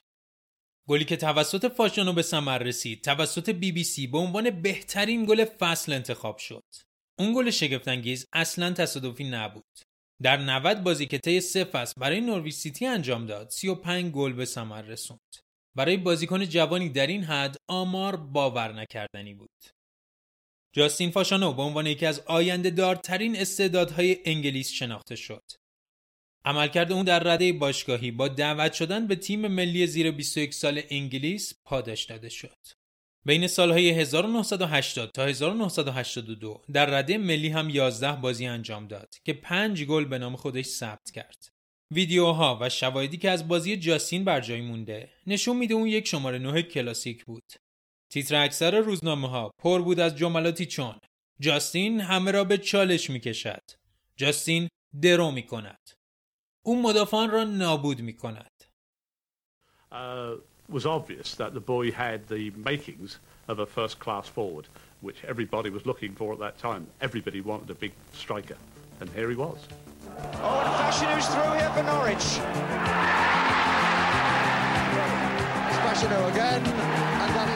گلی 0.89 1.05
که 1.05 1.17
توسط 1.17 1.73
فاشانو 1.73 2.13
به 2.13 2.23
ثمر 2.23 2.59
رسید 2.59 3.05
توسط 3.05 3.51
بی 3.51 3.73
بی 3.73 3.85
سی 3.85 4.07
به 4.07 4.19
عنوان 4.19 4.63
بهترین 4.63 5.25
گل 5.25 5.45
فصل 5.45 5.93
انتخاب 5.93 6.39
شد 6.39 6.65
اون 7.19 7.35
گل 7.35 7.51
شگفتانگیز 7.51 8.27
اصلا 8.33 8.73
تصادفی 8.73 9.25
نبود 9.25 9.79
در 10.23 10.37
90 10.37 10.83
بازی 10.83 11.07
که 11.07 11.19
طی 11.19 11.41
سه 11.41 11.65
فصل 11.65 12.01
برای 12.01 12.21
نورویچ 12.21 12.55
سیتی 12.55 12.87
انجام 12.87 13.27
داد 13.27 13.51
35 13.51 14.13
گل 14.13 14.33
به 14.33 14.45
ثمر 14.45 14.83
رسوند 14.83 15.37
برای 15.77 15.97
بازیکن 15.97 16.45
جوانی 16.45 16.89
در 16.89 17.07
این 17.07 17.25
حد 17.25 17.57
آمار 17.69 18.17
باور 18.17 18.73
نکردنی 18.73 19.35
بود 19.35 19.76
جاستین 20.77 21.11
فاشانو 21.11 21.53
به 21.53 21.63
عنوان 21.63 21.87
یکی 21.87 22.07
از 22.07 22.21
آینده 22.27 22.71
دارترین 22.71 23.37
استعدادهای 23.37 24.19
انگلیس 24.25 24.71
شناخته 24.71 25.17
شد 25.17 25.43
عملکرد 26.45 26.93
اون 26.93 27.05
در 27.05 27.19
رده 27.19 27.53
باشگاهی 27.53 28.11
با 28.11 28.29
دعوت 28.29 28.73
شدن 28.73 29.07
به 29.07 29.17
تیم 29.17 29.47
ملی 29.47 29.87
زیر 29.87 30.11
21 30.11 30.55
سال 30.55 30.83
انگلیس 30.91 31.55
پاداش 31.65 32.05
داده 32.05 32.29
شد. 32.29 32.59
بین 33.25 33.47
سالهای 33.47 33.91
1980 33.91 35.11
تا 35.13 35.25
1982 35.25 36.63
در 36.73 36.87
رده 36.87 37.19
ملی 37.19 37.49
هم 37.49 37.71
11 37.71 38.13
بازی 38.13 38.47
انجام 38.47 38.87
داد 38.87 39.15
که 39.25 39.33
5 39.33 39.85
گل 39.85 40.05
به 40.05 40.19
نام 40.19 40.37
خودش 40.37 40.67
ثبت 40.67 41.11
کرد. 41.11 41.49
ویدیوها 41.91 42.59
و 42.61 42.69
شواهدی 42.69 43.17
که 43.17 43.31
از 43.31 43.49
بازی 43.49 43.77
جاستین 43.77 44.25
بر 44.25 44.41
جای 44.41 44.61
مونده 44.61 45.09
نشون 45.27 45.57
میده 45.57 45.75
اون 45.75 45.87
یک 45.87 46.09
شماره 46.09 46.39
9 46.39 46.63
کلاسیک 46.63 47.25
بود. 47.25 47.66
تیتر 48.11 48.35
اکثر 48.37 48.81
روزنامه 48.81 49.29
ها 49.29 49.51
پر 49.59 49.83
بود 49.83 50.01
از 50.01 50.17
جملاتی 50.17 50.67
چون 50.67 50.95
جاستین 51.41 52.01
همه 52.01 52.31
را 52.31 52.45
به 52.45 52.59
چالش 52.59 53.11
می‌کشد. 53.11 53.63
جاستین 54.17 54.69
درو 55.03 55.31
می 55.31 55.47
کند. 55.47 55.91
اون 56.63 56.83
مدافعان 56.83 57.31
را 57.31 57.45
نابود 57.45 58.01
می 58.01 58.17
کند. 58.17 58.51
Uh, 59.93 59.97
was 60.69 60.85
obvious 60.85 61.35
that 61.35 61.55
the 61.55 61.61
boy 61.61 61.91
had 61.93 62.27
the 62.29 62.51
makings 62.71 63.19
of 63.49 63.59
a 63.61 63.67
first 63.67 63.99
class 64.01 64.27
forward, 64.29 64.67
which 65.01 65.25
everybody 65.25 65.71
was 65.71 65.87
looking 65.87 66.13
for 66.15 66.33
at 66.33 66.41
that 66.41 66.59
time. 66.59 66.87
Everybody 67.01 67.41
wanted 67.41 67.71
a 67.71 67.75
big 67.75 67.93
striker, 68.13 68.59
and 69.01 69.09
here 69.11 69.31
he 69.31 69.37
was. 69.37 69.59
Oh, 70.43 70.61
and 70.65 70.75
Fashionu's 70.81 71.29
through 71.33 71.53
here 71.61 71.71
for 71.77 71.85
Norwich. 71.93 72.27
It's 75.71 76.03
again, 76.33 76.63
and 77.23 77.31
that 77.37 77.49
is. 77.55 77.56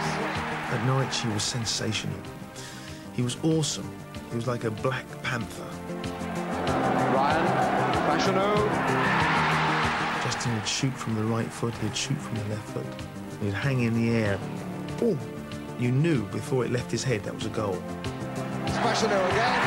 At 0.72 0.86
night, 0.86 1.10
she 1.10 1.26
was 1.26 1.42
sensational. 1.42 2.20
He 3.12 3.22
was 3.22 3.36
awesome. 3.42 3.90
He 4.30 4.36
was 4.36 4.46
like 4.46 4.62
a 4.62 4.70
Black 4.70 5.04
Panther. 5.20 5.66
Ryan, 7.12 7.44
Fashionu. 8.06 8.54
Justin 10.22 10.54
would 10.54 10.68
shoot 10.68 10.92
from 10.96 11.16
the 11.16 11.24
right 11.24 11.52
foot, 11.52 11.74
he'd 11.78 11.96
shoot 11.96 12.16
from 12.18 12.36
the 12.36 12.44
left 12.44 12.68
foot. 12.68 12.86
He'd 13.42 13.52
hang 13.52 13.82
in 13.82 13.94
the 13.94 14.10
air. 14.10 14.38
Boom! 15.00 15.18
You 15.80 15.90
knew 15.90 16.24
before 16.26 16.64
it 16.64 16.70
left 16.70 16.92
his 16.92 17.02
head 17.02 17.24
that 17.24 17.34
was 17.34 17.46
a 17.46 17.50
goal. 17.50 17.82
It's 18.64 18.76
Fashionu 18.76 19.28
again. 19.32 19.60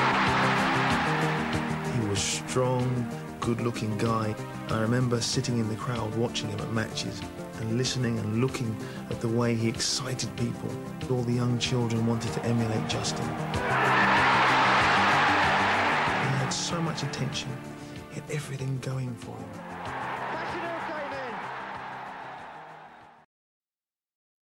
He 2.00 2.08
was 2.08 2.20
strong, 2.20 3.10
good-looking 3.42 3.98
guy. 3.98 4.34
I 4.70 4.80
remember 4.80 5.20
sitting 5.20 5.58
in 5.60 5.68
the 5.68 5.76
crowd 5.76 6.16
watching 6.16 6.48
him 6.48 6.62
at 6.62 6.72
matches 6.72 7.22
and 7.60 7.78
listening 7.78 8.18
and 8.20 8.42
looking 8.42 8.76
at 9.10 9.20
the 9.22 9.28
way 9.40 9.56
he 9.56 9.68
excited 9.70 10.30
people. 10.36 10.70
All 11.12 11.24
the 11.24 11.38
young 11.42 11.58
children 11.60 12.06
wanted 12.08 12.32
to 12.34 12.42
emulate 12.46 12.86
Justin. 12.96 13.28
He 16.24 16.30
had 16.42 16.52
so 16.70 16.82
much 16.82 17.04
attention. 17.04 17.50
He 18.10 18.16
had 18.20 18.28
everything 18.32 18.80
going 18.92 19.14
for 19.16 19.36
him. 19.38 19.50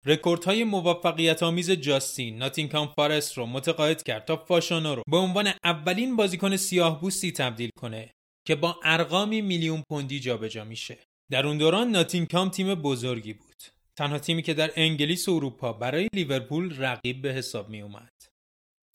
رکوردهای 0.05 0.63
موفقیت 0.63 1.43
آمیز 1.43 1.71
جاستین 1.71 2.37
ناتینگهام 2.37 2.87
فارست 2.87 3.37
رو 3.37 3.45
متقاعد 3.45 4.03
کرد 4.03 4.25
تا 4.25 4.35
فاشانو 4.35 4.95
رو 4.95 5.03
به 5.11 5.17
عنوان 5.17 5.51
اولین 5.63 6.15
بازیکن 6.15 6.55
سیاه 6.55 7.01
پوستی 7.01 7.31
تبدیل 7.31 7.69
کنه 7.79 8.11
که 8.47 8.55
با 8.55 8.79
ارقامی 8.83 9.41
میلیون 9.41 9.83
پوندی 9.89 10.19
جابجا 10.19 10.63
میشه. 10.63 10.97
در 11.31 11.47
اون 11.47 11.57
دوران 11.57 11.91
ناتینگهام 11.91 12.49
تیم 12.49 12.75
بزرگی 12.75 13.33
بود. 13.33 13.63
تنها 13.95 14.19
تیمی 14.19 14.41
که 14.41 14.53
در 14.53 14.71
انگلیس 14.75 15.29
و 15.29 15.31
اروپا 15.31 15.73
برای 15.73 16.07
لیورپول 16.13 16.77
رقیب 16.77 17.21
به 17.21 17.33
حساب 17.33 17.69
می 17.69 17.81
اومد. 17.81 18.13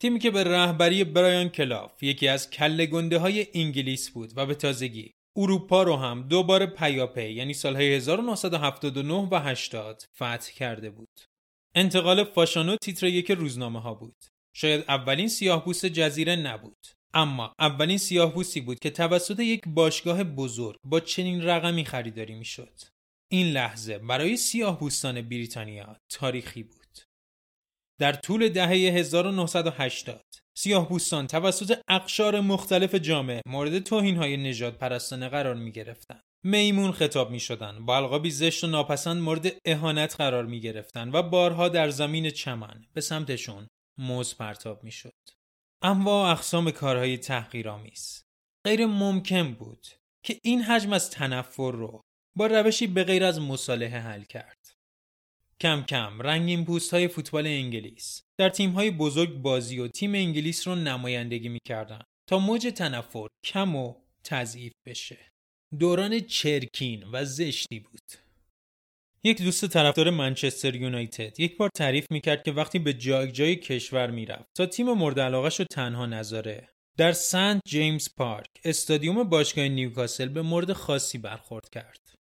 تیمی 0.01 0.19
که 0.19 0.31
به 0.31 0.43
رهبری 0.43 1.03
برایان 1.03 1.49
کلاف 1.49 2.03
یکی 2.03 2.27
از 2.27 2.49
کله 2.49 2.85
گنده 2.85 3.17
های 3.17 3.47
انگلیس 3.53 4.09
بود 4.09 4.33
و 4.35 4.45
به 4.45 4.55
تازگی 4.55 5.13
اروپا 5.37 5.83
رو 5.83 5.95
هم 5.95 6.27
دوباره 6.27 6.65
پیاپی 6.65 7.29
یعنی 7.29 7.53
سالهای 7.53 7.95
1979 7.95 9.13
و 9.31 9.35
80 9.35 10.03
فتح 10.15 10.51
کرده 10.55 10.89
بود. 10.89 11.19
انتقال 11.75 12.23
فاشانو 12.23 12.75
تیتر 12.75 13.07
یک 13.07 13.31
روزنامه 13.31 13.81
ها 13.81 13.93
بود. 13.93 14.15
شاید 14.53 14.85
اولین 14.87 15.27
سیاهپوست 15.27 15.85
جزیره 15.85 16.35
نبود. 16.35 16.96
اما 17.13 17.53
اولین 17.59 17.97
سیاهپوستی 17.97 18.61
بود 18.61 18.79
که 18.79 18.89
توسط 18.89 19.39
یک 19.39 19.61
باشگاه 19.67 20.23
بزرگ 20.23 20.77
با 20.83 20.99
چنین 20.99 21.41
رقمی 21.41 21.85
خریداری 21.85 22.35
می‌شد. 22.35 22.79
این 23.31 23.47
لحظه 23.47 23.97
برای 23.97 24.37
سیاهپوستان 24.37 25.21
بریتانیا 25.21 25.97
تاریخی 26.09 26.63
بود. 26.63 26.99
در 27.99 28.13
طول 28.13 28.49
دهه 28.49 28.69
1980 28.69 30.21
سیاه 30.57 30.87
توسط 31.27 31.79
اقشار 31.87 32.39
مختلف 32.39 32.95
جامعه 32.95 33.41
مورد 33.45 33.79
توهین 33.79 34.17
های 34.17 34.37
نجات 34.37 34.77
پرستانه 34.77 35.29
قرار 35.29 35.55
می 35.55 35.71
گرفتن. 35.71 36.21
میمون 36.43 36.91
خطاب 36.91 37.31
می 37.31 37.39
شدن 37.39 37.85
با 37.85 37.97
القابی 37.97 38.31
زشت 38.31 38.63
و 38.63 38.67
ناپسند 38.67 39.21
مورد 39.21 39.55
اهانت 39.65 40.15
قرار 40.15 40.45
می 40.45 40.59
گرفتن 40.59 41.11
و 41.11 41.23
بارها 41.23 41.69
در 41.69 41.89
زمین 41.89 42.29
چمن 42.29 42.85
به 42.93 43.01
سمتشون 43.01 43.67
موز 43.99 44.37
پرتاب 44.37 44.83
می 44.83 44.91
شد. 44.91 45.13
اما 45.81 46.31
اقسام 46.31 46.71
کارهای 46.71 47.17
تحقیرآمیز 47.17 48.23
غیر 48.65 48.85
ممکن 48.85 49.53
بود 49.53 49.87
که 50.23 50.39
این 50.43 50.61
حجم 50.61 50.93
از 50.93 51.11
تنفر 51.11 51.71
رو 51.71 52.01
با 52.35 52.47
روشی 52.47 52.87
به 52.87 53.03
غیر 53.03 53.23
از 53.23 53.41
مصالحه 53.41 53.99
حل 53.99 54.23
کرد. 54.23 54.73
کم 55.61 55.83
کم 55.83 56.21
رنگین 56.21 56.65
پوست 56.65 56.93
های 56.93 57.07
فوتبال 57.07 57.47
انگلیس 57.47 58.21
در 58.37 58.49
تیم 58.49 58.71
های 58.71 58.91
بزرگ 58.91 59.33
بازی 59.33 59.79
و 59.79 59.87
تیم 59.87 60.15
انگلیس 60.15 60.67
رو 60.67 60.75
نمایندگی 60.75 61.49
می‌کردن 61.49 62.01
تا 62.29 62.39
موج 62.39 62.67
تنفر 62.67 63.27
کم 63.45 63.75
و 63.75 63.93
تضعیف 64.23 64.73
بشه. 64.85 65.17
دوران 65.79 66.19
چرکین 66.19 67.03
و 67.11 67.25
زشتی 67.25 67.79
بود. 67.79 68.26
یک 69.27 69.41
دوست 69.41 69.65
طرفدار 69.65 70.09
منچستر 70.09 70.75
یونایتد 70.75 71.39
یک 71.39 71.57
بار 71.57 71.69
تعریف 71.75 72.05
می‌کرد 72.11 72.43
که 72.43 72.51
وقتی 72.51 72.79
به 72.79 72.93
جای 72.93 73.31
جای 73.31 73.55
کشور 73.55 74.11
می‌رفت 74.11 74.45
تا 74.57 74.65
تیم 74.65 74.93
مورد 74.93 75.19
علاقه 75.19 75.49
رو 75.59 75.65
تنها 75.71 76.05
نذاره 76.05 76.69
در 76.97 77.11
سنت 77.11 77.61
جیمز 77.67 78.09
پارک 78.17 78.47
استادیوم 78.63 79.23
باشگاه 79.23 79.67
نیوکاسل 79.67 80.29
به 80.29 80.41
مورد 80.41 80.73
خاصی 80.73 81.17
برخورد 81.17 81.69
کرد. 81.69 82.13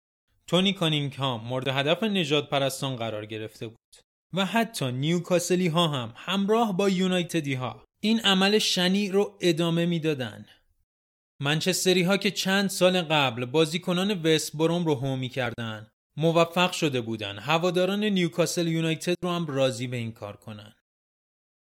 تونی 0.47 0.73
کانینگهام 0.73 1.45
مورد 1.45 1.69
هدف 1.69 2.03
نجات 2.03 2.51
پرستان 2.51 2.97
قرار 2.97 3.27
گرفته 3.27 3.69
بود 3.69 3.97
و 4.35 4.45
حتی 4.45 4.93
نیوکاسلی 4.93 5.69
ها 5.69 5.89
هم 5.89 6.13
همراه 6.17 6.77
با 6.77 6.89
یونایتدی 6.89 7.55
ها 7.55 7.85
این 8.03 8.21
عمل 8.21 8.59
شنی 8.59 9.09
رو 9.09 9.39
ادامه 9.41 9.87
می‌دادن. 9.87 10.47
منچستری 11.43 12.03
ها 12.03 12.17
که 12.17 12.31
چند 12.31 12.71
سال 12.71 13.03
قبل 13.03 13.45
بازیکنان 13.45 14.23
وست 14.23 14.57
بروم 14.57 14.85
رو 14.85 14.95
هومی 14.95 15.29
کردن 15.29 15.87
موفق 16.17 16.73
شده 16.73 17.01
بودن 17.01 17.39
هواداران 17.39 18.05
نیوکاسل 18.05 18.69
یونایتد 18.69 19.17
رو 19.23 19.31
هم 19.31 19.47
راضی 19.47 19.87
به 19.87 19.97
این 19.97 20.13
کار 20.13 20.37
کنن. 20.37 20.75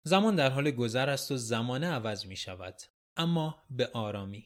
زمان 0.05 0.37
در 0.37 0.51
حال 0.51 0.71
گذر 0.71 1.11
است 1.11 1.31
و 1.31 1.37
زمانه 1.37 1.87
عوض 1.87 2.27
می 2.27 2.37
شود 2.37 2.75
اما 3.17 3.63
به 3.71 3.91
آرامی. 3.93 4.45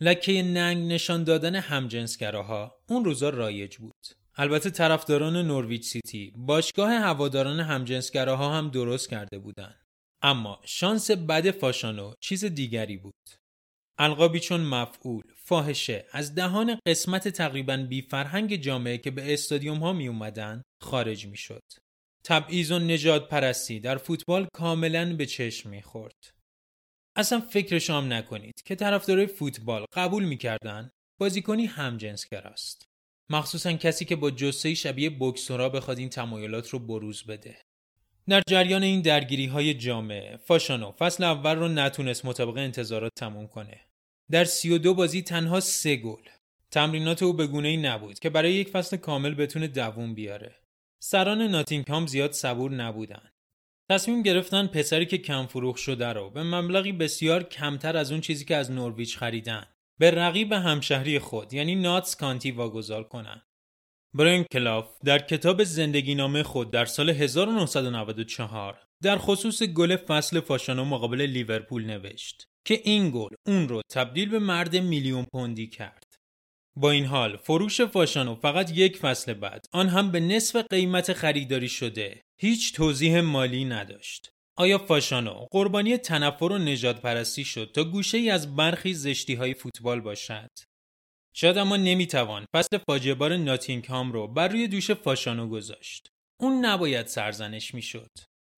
لکه 0.00 0.42
ننگ 0.42 0.92
نشان 0.92 1.24
دادن 1.24 1.56
همجنسگراها 1.56 2.76
اون 2.88 3.04
روزا 3.04 3.28
رایج 3.28 3.76
بود. 3.76 4.06
البته 4.36 4.70
طرفداران 4.70 5.36
نورویچ 5.36 5.84
سیتی 5.84 6.32
باشگاه 6.36 6.90
هواداران 6.90 7.60
همجنسگراها 7.60 8.58
هم 8.58 8.70
درست 8.70 9.10
کرده 9.10 9.38
بودند. 9.38 9.80
اما 10.22 10.60
شانس 10.64 11.10
بد 11.10 11.50
فاشانو 11.50 12.14
چیز 12.20 12.44
دیگری 12.44 12.96
بود. 12.96 13.14
القابی 13.98 14.40
چون 14.40 14.60
مفعول، 14.60 15.22
فاحشه 15.36 16.06
از 16.12 16.34
دهان 16.34 16.78
قسمت 16.86 17.28
تقریبا 17.28 17.76
بی 17.76 18.02
فرهنگ 18.02 18.56
جامعه 18.56 18.98
که 18.98 19.10
به 19.10 19.34
استادیوم 19.34 19.78
ها 19.78 19.92
می 19.92 20.08
اومدن 20.08 20.62
خارج 20.82 21.26
می 21.26 21.36
شد. 21.36 21.62
تبعیض 22.24 22.70
و 22.70 22.78
نجات 22.78 23.28
پرستی 23.28 23.80
در 23.80 23.96
فوتبال 23.96 24.48
کاملا 24.52 25.16
به 25.16 25.26
چشم 25.26 25.70
می 25.70 25.82
خورد. 25.82 26.34
اصلا 27.16 27.40
فکرش 27.40 27.90
هم 27.90 28.12
نکنید 28.12 28.62
که 28.64 28.74
طرفدارای 28.74 29.26
فوتبال 29.26 29.84
قبول 29.92 30.24
می‌کردن 30.24 30.90
بازیکنی 31.20 31.66
همجنسگر 31.66 32.46
است 32.46 32.84
مخصوصا 33.30 33.72
کسی 33.72 34.04
که 34.04 34.16
با 34.16 34.30
جسه 34.30 34.74
شبیه 34.74 35.10
بکسورا 35.10 35.68
بخواد 35.68 35.98
این 35.98 36.08
تمایلات 36.08 36.68
رو 36.68 36.78
بروز 36.78 37.24
بده 37.26 37.62
در 38.28 38.42
جریان 38.48 38.82
این 38.82 39.00
درگیری 39.00 39.46
های 39.46 39.74
جامعه 39.74 40.36
فاشانو 40.36 40.92
فصل 40.92 41.24
اول 41.24 41.56
رو 41.56 41.68
نتونست 41.68 42.24
مطابق 42.24 42.56
انتظارات 42.56 43.12
تموم 43.16 43.46
کنه 43.46 43.80
در 44.30 44.44
32 44.44 44.94
بازی 44.94 45.22
تنها 45.22 45.60
سه 45.60 45.96
گل 45.96 46.22
تمرینات 46.70 47.22
او 47.22 47.32
به 47.32 47.46
گونه 47.46 47.68
ای 47.68 47.76
نبود 47.76 48.18
که 48.18 48.30
برای 48.30 48.52
یک 48.52 48.68
فصل 48.68 48.96
کامل 48.96 49.34
بتونه 49.34 49.66
دووم 49.66 50.14
بیاره 50.14 50.54
سران 51.02 51.42
ناتینگهام 51.42 52.06
زیاد 52.06 52.32
صبور 52.32 52.70
نبودن. 52.70 53.30
تصمیم 53.90 54.22
گرفتن 54.22 54.66
پسری 54.66 55.06
که 55.06 55.18
کم 55.18 55.46
فروخ 55.46 55.76
شده 55.76 56.06
رو 56.06 56.30
به 56.30 56.42
مبلغی 56.42 56.92
بسیار 56.92 57.42
کمتر 57.42 57.96
از 57.96 58.12
اون 58.12 58.20
چیزی 58.20 58.44
که 58.44 58.56
از 58.56 58.70
نورویچ 58.70 59.18
خریدن 59.18 59.66
به 59.98 60.10
رقیب 60.10 60.52
همشهری 60.52 61.18
خود 61.18 61.52
یعنی 61.52 61.74
ناتس 61.74 62.16
کانتی 62.16 62.50
واگذار 62.50 63.04
کنن. 63.04 63.42
برین 64.16 64.44
کلاف 64.52 64.98
در 65.04 65.18
کتاب 65.18 65.64
زندگی 65.64 66.14
نامه 66.14 66.42
خود 66.42 66.70
در 66.70 66.84
سال 66.84 67.10
1994 67.10 68.78
در 69.02 69.18
خصوص 69.18 69.62
گل 69.62 69.96
فصل 69.96 70.40
فاشانو 70.40 70.84
مقابل 70.84 71.20
لیورپول 71.20 71.84
نوشت 71.84 72.44
که 72.66 72.80
این 72.84 73.10
گل 73.10 73.28
اون 73.46 73.68
رو 73.68 73.82
تبدیل 73.92 74.28
به 74.28 74.38
مرد 74.38 74.76
میلیون 74.76 75.26
پوندی 75.32 75.66
کرد. 75.66 76.14
با 76.76 76.90
این 76.90 77.04
حال 77.04 77.36
فروش 77.36 77.80
فاشانو 77.80 78.34
فقط 78.34 78.78
یک 78.78 78.96
فصل 78.96 79.34
بعد 79.34 79.66
آن 79.72 79.88
هم 79.88 80.10
به 80.10 80.20
نصف 80.20 80.66
قیمت 80.70 81.12
خریداری 81.12 81.68
شده 81.68 82.20
هیچ 82.40 82.74
توضیح 82.74 83.20
مالی 83.20 83.64
نداشت. 83.64 84.30
آیا 84.58 84.78
فاشانو 84.78 85.46
قربانی 85.50 85.96
تنفر 85.96 86.44
و 86.44 86.58
نجات 86.58 87.00
پرستی 87.00 87.44
شد 87.44 87.70
تا 87.74 87.84
گوشه 87.84 88.18
ای 88.18 88.30
از 88.30 88.56
برخی 88.56 88.94
زشتی 88.94 89.34
های 89.34 89.54
فوتبال 89.54 90.00
باشد؟ 90.00 90.50
شاید 91.36 91.58
اما 91.58 91.76
نمی‌توان 91.76 92.46
فصل 92.56 92.78
فاجعه 92.78 93.14
بار 93.14 93.36
ناتینگهام 93.36 94.12
رو 94.12 94.26
بر 94.26 94.48
روی 94.48 94.68
دوش 94.68 94.90
فاشانو 94.90 95.48
گذاشت. 95.48 96.08
اون 96.40 96.64
نباید 96.64 97.06
سرزنش 97.06 97.74
می‌شد. 97.74 98.10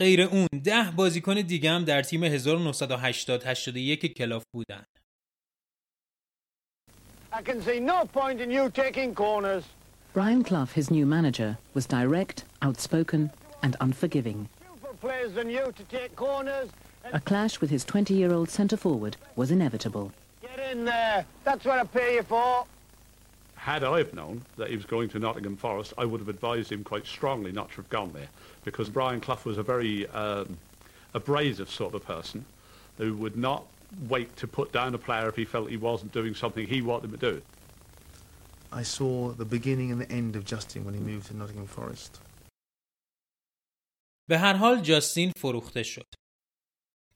غیر 0.02 0.20
اون 0.20 0.46
ده 0.64 0.90
بازیکن 0.90 1.34
دیگه 1.34 1.70
هم 1.70 1.84
در 1.84 2.02
تیم 2.02 2.38
1980-81 2.38 4.06
کلاف 4.06 4.44
بودن. 4.54 4.84
I 7.32 7.42
can 7.42 7.60
see 7.62 7.80
no 7.80 8.04
point 8.20 8.40
in 8.40 8.50
you 8.50 8.70
taking 8.70 9.14
corners. 9.14 9.64
Brian 10.14 10.42
Clough, 10.48 10.70
his 10.80 10.90
new 10.90 11.06
manager, 11.16 11.58
was 11.74 11.86
direct, 11.86 12.44
outspoken, 12.66 13.30
and 13.62 13.76
unforgiving. 13.80 14.48
A 17.12 17.20
clash 17.20 17.54
with 17.60 17.70
his 17.76 17.84
20 17.84 18.14
year 18.20 18.32
old 18.32 18.48
centre 18.58 18.80
forward 18.84 19.14
was 19.40 19.50
inevitable. 19.50 20.12
Get 20.55 20.59
in 20.71 20.85
there. 20.85 21.25
That's 21.43 21.65
what 21.65 21.79
I 21.79 21.83
pay 21.83 22.15
you 22.15 22.23
for. 22.23 22.65
Had 23.55 23.83
I 23.83 23.99
have 23.99 24.13
known 24.13 24.43
that 24.57 24.69
he 24.69 24.75
was 24.75 24.85
going 24.85 25.09
to 25.09 25.19
Nottingham 25.19 25.55
Forest, 25.55 25.93
I 25.97 26.05
would 26.05 26.19
have 26.19 26.29
advised 26.29 26.71
him 26.71 26.83
quite 26.83 27.05
strongly 27.05 27.51
not 27.51 27.69
to 27.71 27.75
have 27.77 27.89
gone 27.89 28.11
there, 28.13 28.29
because 28.63 28.89
Brian 28.89 29.21
Clough 29.21 29.45
was 29.45 29.57
a 29.59 29.63
very 29.63 30.07
um, 30.09 30.57
abrasive 31.13 31.69
sort 31.69 31.93
of 31.93 32.03
person 32.05 32.45
who 32.97 33.13
would 33.15 33.37
not 33.37 33.65
wait 34.09 34.35
to 34.37 34.47
put 34.47 34.71
down 34.71 34.95
a 34.95 34.97
player 34.97 35.27
if 35.29 35.35
he 35.35 35.45
felt 35.45 35.69
he 35.69 35.77
wasn't 35.77 36.11
doing 36.11 36.33
something 36.33 36.65
he 36.65 36.81
wanted 36.81 37.05
him 37.05 37.11
to 37.19 37.31
do. 37.31 37.41
I 38.71 38.83
saw 38.83 39.31
the 39.31 39.45
beginning 39.45 39.91
and 39.91 39.99
the 40.01 40.11
end 40.11 40.35
of 40.35 40.45
Justin 40.45 40.85
when 40.85 40.93
he 40.93 40.99
moved 40.99 41.27
to 41.27 41.35
Nottingham 41.35 41.67
Forest. 41.67 42.19
به 44.29 44.37
هر 44.37 44.53
حال 44.53 44.81
جاستین 44.81 45.31
فروخته 45.37 45.83
شد. 45.83 46.07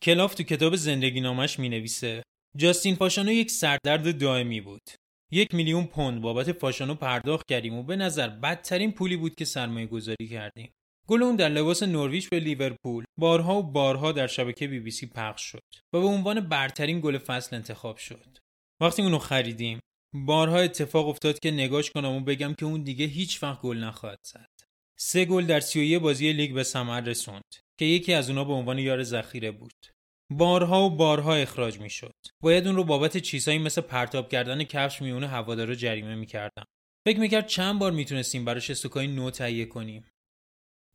کلاف 0.01 0.35
تو 0.35 0.43
کتاب 0.43 0.75
زندگی 0.75 1.21
نامش 1.21 1.59
می 1.59 1.69
نویسه 1.69 2.23
جاستین 2.56 2.94
فاشانو 2.94 3.32
یک 3.32 3.50
سردرد 3.50 4.18
دائمی 4.18 4.60
بود. 4.60 4.82
یک 5.32 5.54
میلیون 5.54 5.86
پوند 5.86 6.20
بابت 6.20 6.52
فاشانو 6.52 6.94
پرداخت 6.94 7.46
کردیم 7.48 7.74
و 7.74 7.82
به 7.82 7.96
نظر 7.96 8.28
بدترین 8.28 8.92
پولی 8.92 9.16
بود 9.16 9.34
که 9.34 9.44
سرمایه 9.44 9.86
گذاری 9.86 10.28
کردیم. 10.28 10.72
گل 11.08 11.22
اون 11.22 11.36
در 11.36 11.48
لباس 11.48 11.82
نورویچ 11.82 12.28
به 12.28 12.40
لیورپول 12.40 13.04
بارها 13.18 13.58
و 13.58 13.62
بارها 13.62 14.12
در 14.12 14.26
شبکه 14.26 14.68
بی 14.68 14.80
بی 14.80 14.90
سی 14.90 15.06
پخش 15.06 15.42
شد 15.42 15.62
و 15.92 16.00
به 16.00 16.06
عنوان 16.06 16.40
برترین 16.40 17.00
گل 17.00 17.18
فصل 17.18 17.56
انتخاب 17.56 17.96
شد. 17.96 18.38
وقتی 18.80 19.02
اونو 19.02 19.18
خریدیم 19.18 19.80
بارها 20.14 20.58
اتفاق 20.58 21.08
افتاد 21.08 21.38
که 21.38 21.50
نگاش 21.50 21.90
کنم 21.90 22.12
و 22.12 22.20
بگم 22.20 22.54
که 22.54 22.66
اون 22.66 22.82
دیگه 22.82 23.06
هیچ 23.06 23.42
وقت 23.42 23.60
گل 23.60 23.78
نخواهد 23.78 24.20
زد. 24.22 24.50
سه 24.98 25.24
گل 25.24 25.46
در 25.46 25.60
31 25.60 26.02
بازی 26.02 26.32
لیگ 26.32 26.54
به 26.54 26.62
ثمر 26.62 27.00
رسوند 27.00 27.44
که 27.78 27.84
یکی 27.84 28.12
از 28.12 28.30
اونا 28.30 28.44
به 28.44 28.52
عنوان 28.52 28.78
یار 28.78 29.02
ذخیره 29.02 29.50
بود. 29.50 29.99
بارها 30.30 30.82
و 30.82 30.90
بارها 30.90 31.34
اخراج 31.34 31.78
می‌شد. 31.78 32.14
باید 32.42 32.66
اون 32.66 32.76
رو 32.76 32.84
بابت 32.84 33.16
چیزهایی 33.16 33.58
مثل 33.60 33.80
پرتاب 33.80 34.28
کردن 34.28 34.64
کفش 34.64 35.02
میونه 35.02 35.28
هوادارا 35.28 35.74
جریمه 35.74 36.14
می‌کردم. 36.14 36.64
فکر 37.06 37.20
می‌کرد 37.20 37.46
چند 37.46 37.78
بار 37.78 37.92
می‌تونستیم 37.92 38.44
براش 38.44 38.70
استوکای 38.70 39.06
نو 39.06 39.30
تهیه 39.30 39.66
کنیم. 39.66 40.10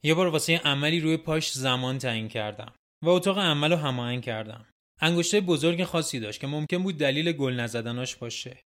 یه 0.03 0.13
بار 0.13 0.27
واسه 0.27 0.57
عملی 0.57 0.99
روی 0.99 1.17
پاش 1.17 1.51
زمان 1.51 1.97
تعیین 1.97 2.27
کردم 2.27 2.73
و 3.03 3.09
اتاق 3.09 3.39
عمل 3.39 3.71
رو 3.71 3.77
هماهنگ 3.77 4.23
کردم. 4.23 4.65
انگشته 5.01 5.41
بزرگ 5.41 5.83
خاصی 5.83 6.19
داشت 6.19 6.41
که 6.41 6.47
ممکن 6.47 6.83
بود 6.83 6.97
دلیل 6.97 7.31
گل 7.31 7.53
نزدناش 7.53 8.15
باشه. 8.15 8.61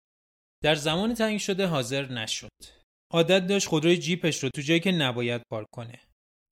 در 0.63 0.75
زمان 0.75 1.13
تعیین 1.13 1.39
شده 1.39 1.65
حاضر 1.65 2.12
نشد. 2.12 2.49
عادت 3.12 3.47
داشت 3.47 3.67
خودروی 3.67 3.97
جیپش 3.97 4.43
رو 4.43 4.49
تو 4.49 4.62
جایی 4.62 4.79
که 4.79 4.91
نباید 4.91 5.41
پارک 5.51 5.67
کنه. 5.71 5.99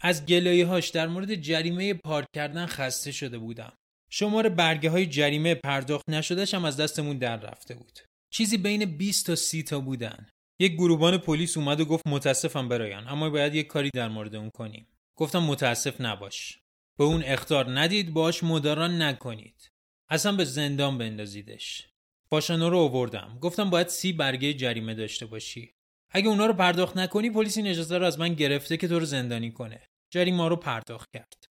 از 0.01 0.25
گلایه 0.25 0.82
در 0.93 1.08
مورد 1.08 1.36
جریمه 1.36 1.93
پارک 1.93 2.27
کردن 2.36 2.65
خسته 2.65 3.12
شده 3.12 3.38
بودم. 3.38 3.73
شمار 4.09 4.49
برگه 4.49 4.89
های 4.89 5.05
جریمه 5.05 5.55
پرداخت 5.55 6.09
نشدهش 6.09 6.53
هم 6.53 6.65
از 6.65 6.77
دستمون 6.77 7.17
در 7.17 7.37
رفته 7.37 7.75
بود. 7.75 7.99
چیزی 8.29 8.57
بین 8.57 8.85
20 8.85 9.25
تا 9.25 9.35
30 9.35 9.63
تا 9.63 9.79
بودن. 9.79 10.27
یک 10.59 10.73
گروبان 10.73 11.17
پلیس 11.17 11.57
اومد 11.57 11.79
و 11.79 11.85
گفت 11.85 12.07
متاسفم 12.07 12.69
برایان 12.69 13.07
اما 13.07 13.29
باید 13.29 13.55
یک 13.55 13.67
کاری 13.67 13.89
در 13.93 14.07
مورد 14.07 14.35
اون 14.35 14.49
کنیم. 14.49 14.87
گفتم 15.15 15.39
متاسف 15.39 16.01
نباش. 16.01 16.59
به 16.97 17.03
اون 17.03 17.23
اختار 17.23 17.79
ندید 17.79 18.13
باش 18.13 18.43
مداران 18.43 19.01
نکنید. 19.01 19.71
اصلا 20.09 20.31
به 20.31 20.45
زندان 20.45 20.97
بندازیدش. 20.97 21.87
باشانو 22.29 22.69
رو 22.69 22.77
آوردم. 22.77 23.37
گفتم 23.41 23.69
باید 23.69 23.87
سی 23.87 24.13
برگه 24.13 24.53
جریمه 24.53 24.93
داشته 24.93 25.25
باشی. 25.25 25.73
اگه 26.11 26.27
اونا 26.27 26.45
رو 26.45 26.53
پرداخت 26.53 26.97
نکنی 26.97 27.29
پلیس 27.29 27.57
این 27.57 27.67
اجازه 27.67 27.97
رو 27.97 28.05
از 28.05 28.19
من 28.19 28.33
گرفته 28.33 28.77
که 28.77 28.87
تو 28.87 28.99
رو 28.99 29.05
زندانی 29.05 29.51
کنه. 29.51 29.81
جریمه 30.13 30.49
رو 30.49 30.55
پرداخت 30.55 31.07
کرد. 31.13 31.46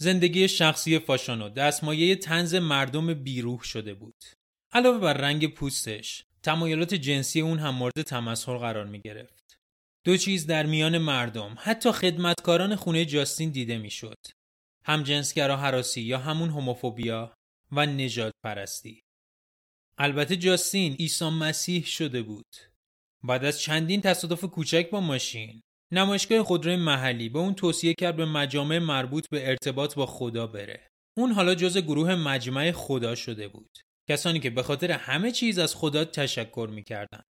زندگی 0.00 0.48
شخصی 0.48 0.98
فاشانو 0.98 1.48
دستمایه 1.48 2.16
تنز 2.16 2.54
مردم 2.54 3.14
بیروح 3.14 3.62
شده 3.62 3.94
بود. 3.94 4.24
علاوه 4.72 4.98
بر 4.98 5.14
رنگ 5.14 5.54
پوستش، 5.54 6.24
تمایلات 6.42 6.94
جنسی 6.94 7.40
اون 7.40 7.58
هم 7.58 7.74
مورد 7.74 8.02
تمسخر 8.02 8.56
قرار 8.56 8.86
می 8.86 9.00
گرفت. 9.00 9.58
دو 10.04 10.16
چیز 10.16 10.46
در 10.46 10.66
میان 10.66 10.98
مردم، 10.98 11.56
حتی 11.58 11.92
خدمتکاران 11.92 12.76
خونه 12.76 13.04
جاستین 13.04 13.50
دیده 13.50 13.78
می 13.78 13.90
شد. 13.90 14.18
هم 14.84 15.02
جنسگرا 15.02 15.56
حراسی 15.56 16.00
یا 16.00 16.18
همون 16.18 16.50
هوموفوبیا 16.50 17.34
و 17.72 17.86
نجات 17.86 18.32
پرستی. 18.44 19.02
البته 19.98 20.36
جاستین 20.36 20.94
عیسی 20.94 21.28
مسیح 21.28 21.84
شده 21.84 22.22
بود. 22.22 22.56
بعد 23.24 23.44
از 23.44 23.60
چندین 23.60 24.00
تصادف 24.00 24.44
کوچک 24.44 24.90
با 24.90 25.00
ماشین 25.00 25.60
نمایشگاه 25.92 26.42
خودروی 26.42 26.76
محلی 26.76 27.28
به 27.28 27.38
اون 27.38 27.54
توصیه 27.54 27.94
کرد 27.94 28.16
به 28.16 28.24
مجامع 28.24 28.78
مربوط 28.78 29.26
به 29.30 29.48
ارتباط 29.48 29.94
با 29.94 30.06
خدا 30.06 30.46
بره. 30.46 30.88
اون 31.16 31.32
حالا 31.32 31.54
جز 31.54 31.78
گروه 31.78 32.14
مجمع 32.14 32.72
خدا 32.72 33.14
شده 33.14 33.48
بود. 33.48 33.78
کسانی 34.08 34.40
که 34.40 34.50
به 34.50 34.62
خاطر 34.62 34.92
همه 34.92 35.30
چیز 35.30 35.58
از 35.58 35.74
خدا 35.74 36.04
تشکر 36.04 36.68
می‌کردن. 36.72 37.22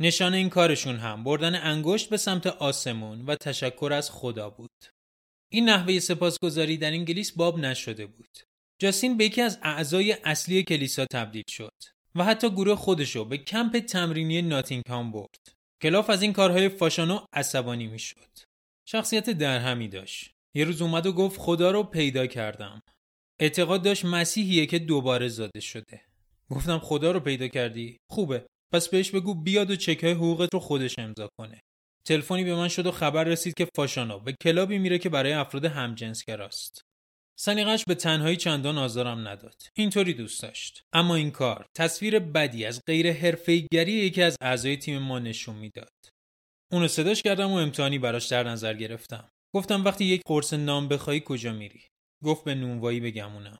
نشان 0.00 0.34
این 0.34 0.48
کارشون 0.48 0.96
هم 0.96 1.24
بردن 1.24 1.54
انگشت 1.54 2.08
به 2.08 2.16
سمت 2.16 2.46
آسمون 2.46 3.24
و 3.24 3.34
تشکر 3.34 3.92
از 3.92 4.10
خدا 4.10 4.50
بود. 4.50 4.70
این 5.52 5.68
نحوه 5.68 5.98
سپاسگزاری 5.98 6.76
در 6.76 6.90
انگلیس 6.90 7.32
باب 7.32 7.58
نشده 7.58 8.06
بود. 8.06 8.38
جاستین 8.78 9.16
به 9.16 9.24
یکی 9.24 9.42
از 9.42 9.58
اعضای 9.62 10.12
اصلی 10.24 10.62
کلیسا 10.62 11.06
تبدیل 11.12 11.44
شد 11.50 11.74
و 12.14 12.24
حتی 12.24 12.50
گروه 12.50 12.74
خودشو 12.74 13.24
به 13.24 13.38
کمپ 13.38 13.78
تمرینی 13.78 14.42
ناتینگهام 14.42 15.12
برد. 15.12 15.55
کلاف 15.82 16.10
از 16.10 16.22
این 16.22 16.32
کارهای 16.32 16.68
فاشانو 16.68 17.20
عصبانی 17.32 17.86
می‌شد. 17.86 18.38
شخصیت 18.88 19.30
درهمی 19.30 19.88
داشت. 19.88 20.30
یه 20.54 20.64
روز 20.64 20.82
اومد 20.82 21.06
و 21.06 21.12
گفت 21.12 21.40
خدا 21.40 21.70
رو 21.70 21.82
پیدا 21.82 22.26
کردم. 22.26 22.80
اعتقاد 23.40 23.82
داشت 23.82 24.04
مسیحیه 24.04 24.66
که 24.66 24.78
دوباره 24.78 25.28
زاده 25.28 25.60
شده. 25.60 26.00
گفتم 26.50 26.78
خدا 26.78 27.12
رو 27.12 27.20
پیدا 27.20 27.48
کردی؟ 27.48 27.96
خوبه. 28.10 28.46
پس 28.72 28.88
بهش 28.88 29.10
بگو 29.10 29.34
بیاد 29.34 29.70
و 29.70 29.76
چکای 29.76 30.12
حقوقت 30.12 30.54
رو 30.54 30.60
خودش 30.60 30.98
امضا 30.98 31.28
کنه. 31.38 31.60
تلفنی 32.06 32.44
به 32.44 32.54
من 32.54 32.68
شد 32.68 32.86
و 32.86 32.90
خبر 32.90 33.24
رسید 33.24 33.54
که 33.54 33.68
فاشانو 33.76 34.18
به 34.18 34.34
کلابی 34.42 34.78
میره 34.78 34.98
که 34.98 35.08
برای 35.08 35.32
افراد 35.32 35.64
همجنسگراست. 35.64 36.85
سلیقش 37.38 37.84
به 37.88 37.94
تنهایی 37.94 38.36
چندان 38.36 38.78
آزارم 38.78 39.28
نداد. 39.28 39.62
اینطوری 39.74 40.14
دوست 40.14 40.42
داشت. 40.42 40.82
اما 40.92 41.14
این 41.14 41.30
کار 41.30 41.66
تصویر 41.76 42.18
بدی 42.18 42.64
از 42.64 42.80
غیر 42.86 43.12
حرفه‌ایگری 43.12 43.92
یکی 43.92 44.22
از 44.22 44.36
اعضای 44.40 44.76
تیم 44.76 44.98
ما 44.98 45.18
نشون 45.18 45.56
می‌داد. 45.56 45.92
اونو 46.72 46.88
صداش 46.88 47.22
کردم 47.22 47.50
و 47.50 47.54
امتحانی 47.54 47.98
براش 47.98 48.26
در 48.26 48.42
نظر 48.42 48.74
گرفتم. 48.74 49.28
گفتم 49.54 49.84
وقتی 49.84 50.04
یک 50.04 50.22
قرص 50.26 50.52
نام 50.52 50.88
بخوای 50.88 51.22
کجا 51.24 51.52
میری؟ 51.52 51.82
گفت 52.24 52.44
به 52.44 52.54
نونوایی 52.54 53.00
بگمونم. 53.00 53.58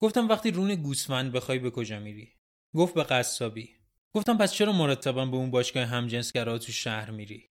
گفتم 0.00 0.28
وقتی 0.28 0.50
رون 0.50 0.74
گوسفند 0.74 1.32
بخوای 1.32 1.58
به 1.58 1.70
کجا 1.70 2.00
میری؟ 2.00 2.32
گفت 2.76 2.94
به 2.94 3.02
قصابی. 3.02 3.76
گفتم 4.14 4.38
پس 4.38 4.52
چرا 4.52 4.72
مرتبا 4.72 5.26
به 5.26 5.36
اون 5.36 5.50
باشگاه 5.50 5.84
همجنسگرا 5.84 6.58
تو 6.58 6.72
شهر 6.72 7.10
میری؟ 7.10 7.48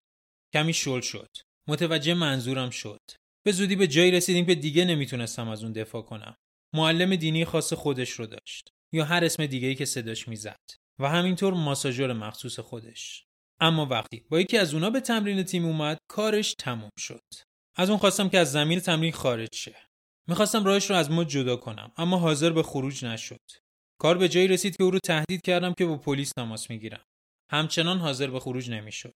کمی 0.55 0.73
شل 0.73 1.01
شد. 1.01 1.29
متوجه 1.69 2.15
منظورم 2.15 2.71
شد. 2.71 3.01
به 3.46 3.53
زودی 3.53 3.76
به 3.76 3.87
جایی 3.87 4.11
رسیدیم 4.11 4.46
که 4.46 4.55
دیگه 4.55 4.85
نمی‌تونستم 4.85 5.48
از 5.48 5.62
اون 5.64 5.72
دفاع 5.72 6.03
کنم. 6.03 6.37
معلم 6.74 7.16
دینی 7.16 7.44
خاص 7.44 7.72
خودش 7.72 8.11
رو 8.11 8.26
داشت 8.26 8.68
یا 8.92 9.05
هر 9.05 9.24
اسم 9.24 9.46
دیگه‌ای 9.46 9.74
که 9.74 9.85
صداش 9.85 10.29
می‌زد 10.29 10.61
و 11.00 11.09
همینطور 11.09 11.55
ماساژور 11.55 12.12
مخصوص 12.12 12.59
خودش. 12.61 13.24
اما 13.61 13.87
وقتی 13.87 14.24
با 14.31 14.40
یکی 14.40 14.59
از 14.59 14.74
اونا 14.74 14.90
به 14.90 15.00
تمرین 15.00 15.42
تیم 15.42 15.64
اومد 15.64 15.98
کارش 16.11 16.55
تموم 16.55 16.90
شد. 16.98 17.24
از 17.76 17.90
اون 17.90 17.98
خواستم 17.98 18.29
که 18.29 18.38
از 18.38 18.53
زمین 18.53 18.81
تمرین 18.81 19.12
خارج 19.12 19.55
شه. 19.55 19.76
می‌خواستم 20.29 20.64
راهش 20.64 20.90
رو 20.90 20.96
از 20.96 21.11
ما 21.11 21.24
جدا 21.24 21.57
کنم 21.57 21.92
اما 21.96 22.16
حاضر 22.18 22.50
به 22.50 22.62
خروج 22.62 23.05
نشد. 23.05 23.40
کار 24.00 24.18
به 24.18 24.29
جایی 24.29 24.48
رسید 24.48 24.76
که 24.76 24.85
او 24.85 24.90
رو 24.90 24.98
تهدید 24.98 25.42
کردم 25.42 25.74
که 25.79 25.87
با 25.87 25.96
پلیس 25.96 26.31
تماس 26.31 26.70
می‌گیرم. 26.70 27.05
همچنان 27.50 27.98
حاضر 27.98 28.31
به 28.31 28.40
خروج 28.40 28.70
نمی‌شد. 28.70 29.14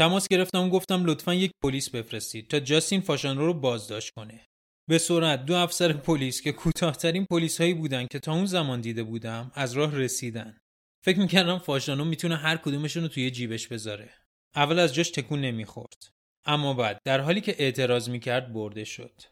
تماس 0.00 0.28
گرفتم 0.28 0.64
و 0.64 0.68
گفتم 0.68 1.04
لطفا 1.04 1.34
یک 1.34 1.50
پلیس 1.62 1.90
بفرستید 1.90 2.48
تا 2.48 2.60
جاستین 2.60 3.00
فاشانو 3.00 3.46
رو 3.46 3.54
بازداشت 3.54 4.10
کنه. 4.10 4.46
به 4.88 4.98
سرعت 4.98 5.46
دو 5.46 5.54
افسر 5.54 5.92
پلیس 5.92 6.42
که 6.42 6.52
کوتاهترین 6.52 7.26
پلیس 7.30 7.60
هایی 7.60 7.74
بودن 7.74 8.06
که 8.06 8.18
تا 8.18 8.32
اون 8.32 8.46
زمان 8.46 8.80
دیده 8.80 9.02
بودم 9.02 9.52
از 9.54 9.72
راه 9.72 9.96
رسیدن. 9.96 10.60
فکر 11.04 11.18
می‌کردم 11.18 11.58
فاشانو 11.58 12.04
می‌تونه 12.04 12.36
هر 12.36 12.56
کدومشون 12.56 13.02
رو 13.02 13.08
توی 13.08 13.30
جیبش 13.30 13.68
بذاره. 13.68 14.10
اول 14.54 14.78
از 14.78 14.94
جاش 14.94 15.10
تکون 15.10 15.40
نمی‌خورد. 15.40 16.10
اما 16.44 16.74
بعد 16.74 16.98
در 17.04 17.20
حالی 17.20 17.40
که 17.40 17.56
اعتراض 17.58 18.08
می‌کرد 18.08 18.52
برده 18.52 18.84
شد. 18.84 19.22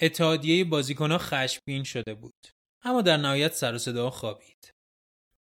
اتحادیه 0.00 0.64
بازیکنها 0.64 1.18
خشمگین 1.18 1.84
شده 1.84 2.14
بود. 2.14 2.46
اما 2.82 3.02
در 3.02 3.16
نهایت 3.16 3.54
سر 3.54 3.74
و 3.74 3.78
صدا 3.78 4.10
خوابید. 4.10 4.70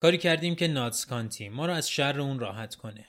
کاری 0.01 0.17
کردیم 0.17 0.55
که 0.55 0.67
ناتس 0.67 1.05
کانتی 1.05 1.49
ما 1.49 1.65
رو 1.65 1.73
از 1.73 1.89
شر 1.89 2.19
اون 2.19 2.39
راحت 2.39 2.75
کنه. 2.75 3.07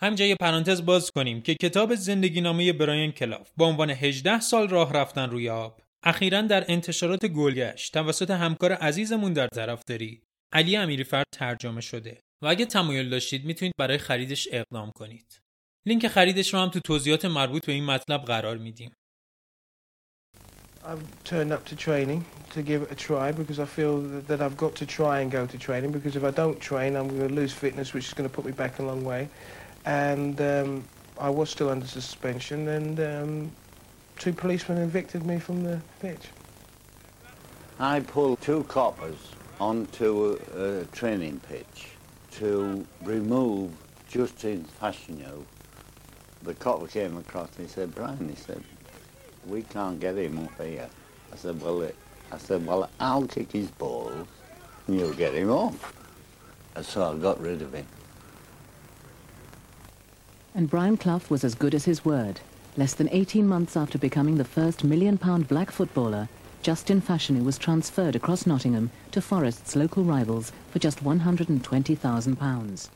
همجا 0.00 0.24
یه 0.24 0.36
پرانتز 0.40 0.84
باز 0.84 1.10
کنیم 1.10 1.42
که 1.42 1.54
کتاب 1.54 1.94
زندگی 1.94 2.40
نامه 2.40 2.72
براین 2.72 3.12
کلاف 3.12 3.50
با 3.56 3.66
عنوان 3.66 3.90
18 3.90 4.40
سال 4.40 4.68
راه 4.68 4.92
رفتن 4.92 5.30
روی 5.30 5.48
آب 5.48 5.80
اخیرا 6.02 6.42
در 6.42 6.64
انتشارات 6.68 7.26
گلگشت 7.26 7.92
توسط 7.92 8.30
همکار 8.30 8.72
عزیزمون 8.72 9.32
در 9.32 9.48
طرفداری 9.48 10.22
علی 10.52 10.76
امیری 10.76 11.04
فرد 11.04 11.26
ترجمه 11.32 11.80
شده 11.80 12.20
و 12.42 12.46
اگه 12.46 12.66
تمایل 12.66 13.10
داشتید 13.10 13.44
می‌تونید 13.44 13.74
برای 13.78 13.98
خریدش 13.98 14.48
اقدام 14.52 14.90
کنید 14.94 15.40
لینک 15.86 16.08
خریدش 16.08 16.54
رو 16.54 16.60
هم 16.60 16.68
تو 16.68 16.80
توضیحات 16.80 17.24
مربوط 17.24 17.66
به 17.66 17.72
این 17.72 17.84
مطلب 17.84 18.20
قرار 18.20 18.56
میدیم 18.56 18.90
I've 20.84 21.24
turned 21.24 21.52
up 21.52 21.64
to 21.66 21.76
training 21.76 22.24
to 22.54 22.62
give 22.62 22.80
it 22.82 22.90
a 22.90 22.94
try 22.94 23.30
because 23.30 23.58
I 23.58 23.66
feel 23.66 24.00
that 24.28 24.40
I've 24.40 24.56
got 24.56 24.74
to 24.76 24.86
try 24.86 25.20
and 25.20 25.30
go 25.30 25.44
to 25.44 25.58
training 25.58 25.90
because 25.92 26.16
if 26.16 26.24
I 26.24 26.30
don't 26.30 26.58
train, 26.70 26.96
I'm 26.96 27.08
going 27.08 27.28
to 27.28 27.34
lose 27.42 27.52
fitness, 27.52 27.92
which 27.92 28.06
is 28.08 28.14
going 28.14 28.28
to 28.30 28.34
put 28.34 28.46
me 28.46 28.52
back 28.52 28.78
a 28.78 28.84
long 28.90 29.04
way. 29.04 29.28
And 29.88 30.38
um, 30.42 30.84
I 31.18 31.30
was 31.30 31.48
still 31.48 31.70
under 31.70 31.86
suspension, 31.86 32.68
and 32.68 33.00
um, 33.00 33.52
two 34.18 34.34
policemen 34.34 34.76
evicted 34.76 35.24
me 35.24 35.38
from 35.38 35.64
the 35.64 35.80
pitch. 35.98 36.28
I 37.80 38.00
pulled 38.00 38.42
two 38.42 38.64
coppers 38.64 39.16
onto 39.58 40.38
a, 40.54 40.80
a 40.80 40.84
training 40.86 41.40
pitch 41.48 41.88
to 42.32 42.86
remove 43.02 43.72
Justin 44.08 44.66
Fashiono. 44.78 45.44
The 46.42 46.52
copper 46.52 46.86
came 46.86 47.16
across 47.16 47.48
and 47.56 47.66
he 47.66 47.72
said, 47.72 47.94
Brian, 47.94 48.28
he 48.28 48.36
said, 48.36 48.62
we 49.46 49.62
can't 49.62 49.98
get 49.98 50.16
him 50.16 50.38
up 50.38 50.60
here. 50.60 50.90
I 51.32 51.36
said, 51.36 51.62
well, 51.62 51.80
it, 51.80 51.96
I 52.30 52.36
said, 52.36 52.66
well, 52.66 52.90
I'll 53.00 53.26
kick 53.26 53.52
his 53.52 53.70
balls 53.70 54.28
and 54.86 55.00
you'll 55.00 55.14
get 55.14 55.32
him 55.32 55.50
off. 55.50 55.94
And 56.76 56.84
so 56.84 57.10
I 57.10 57.16
got 57.16 57.40
rid 57.40 57.62
of 57.62 57.72
him. 57.72 57.86
And 60.58 60.68
Brian 60.68 60.96
Clough 61.02 61.26
was 61.34 61.44
as 61.44 61.54
good 61.62 61.74
as 61.78 61.84
his 61.84 62.04
word. 62.04 62.40
Less 62.76 62.94
than 62.94 63.08
18 63.12 63.46
months 63.46 63.76
after 63.76 63.96
becoming 63.96 64.38
the 64.38 64.50
first 64.56 64.82
million-pound 64.82 65.46
black 65.46 65.70
footballer, 65.70 66.28
Justin 66.64 67.00
Fashanu 67.00 67.44
was 67.44 67.58
transferred 67.58 68.16
across 68.16 68.44
Nottingham 68.44 68.90
to 69.12 69.20
Forest's 69.20 69.76
local 69.76 70.02
rivals 70.02 70.50
for 70.72 70.80
just 70.80 71.04
£120,000. 71.04 72.88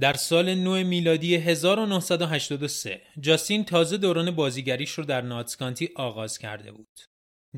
در 0.00 0.14
سال 0.14 0.54
نو 0.54 0.84
میلادی 0.84 1.34
1983 1.34 3.02
جاستین 3.20 3.64
تازه 3.64 3.96
دوران 3.96 4.30
بازیگریش 4.30 4.90
رو 4.90 5.04
در 5.04 5.20
ناتسکانتی 5.20 5.88
آغاز 5.96 6.38
کرده 6.38 6.72
بود. 6.72 7.00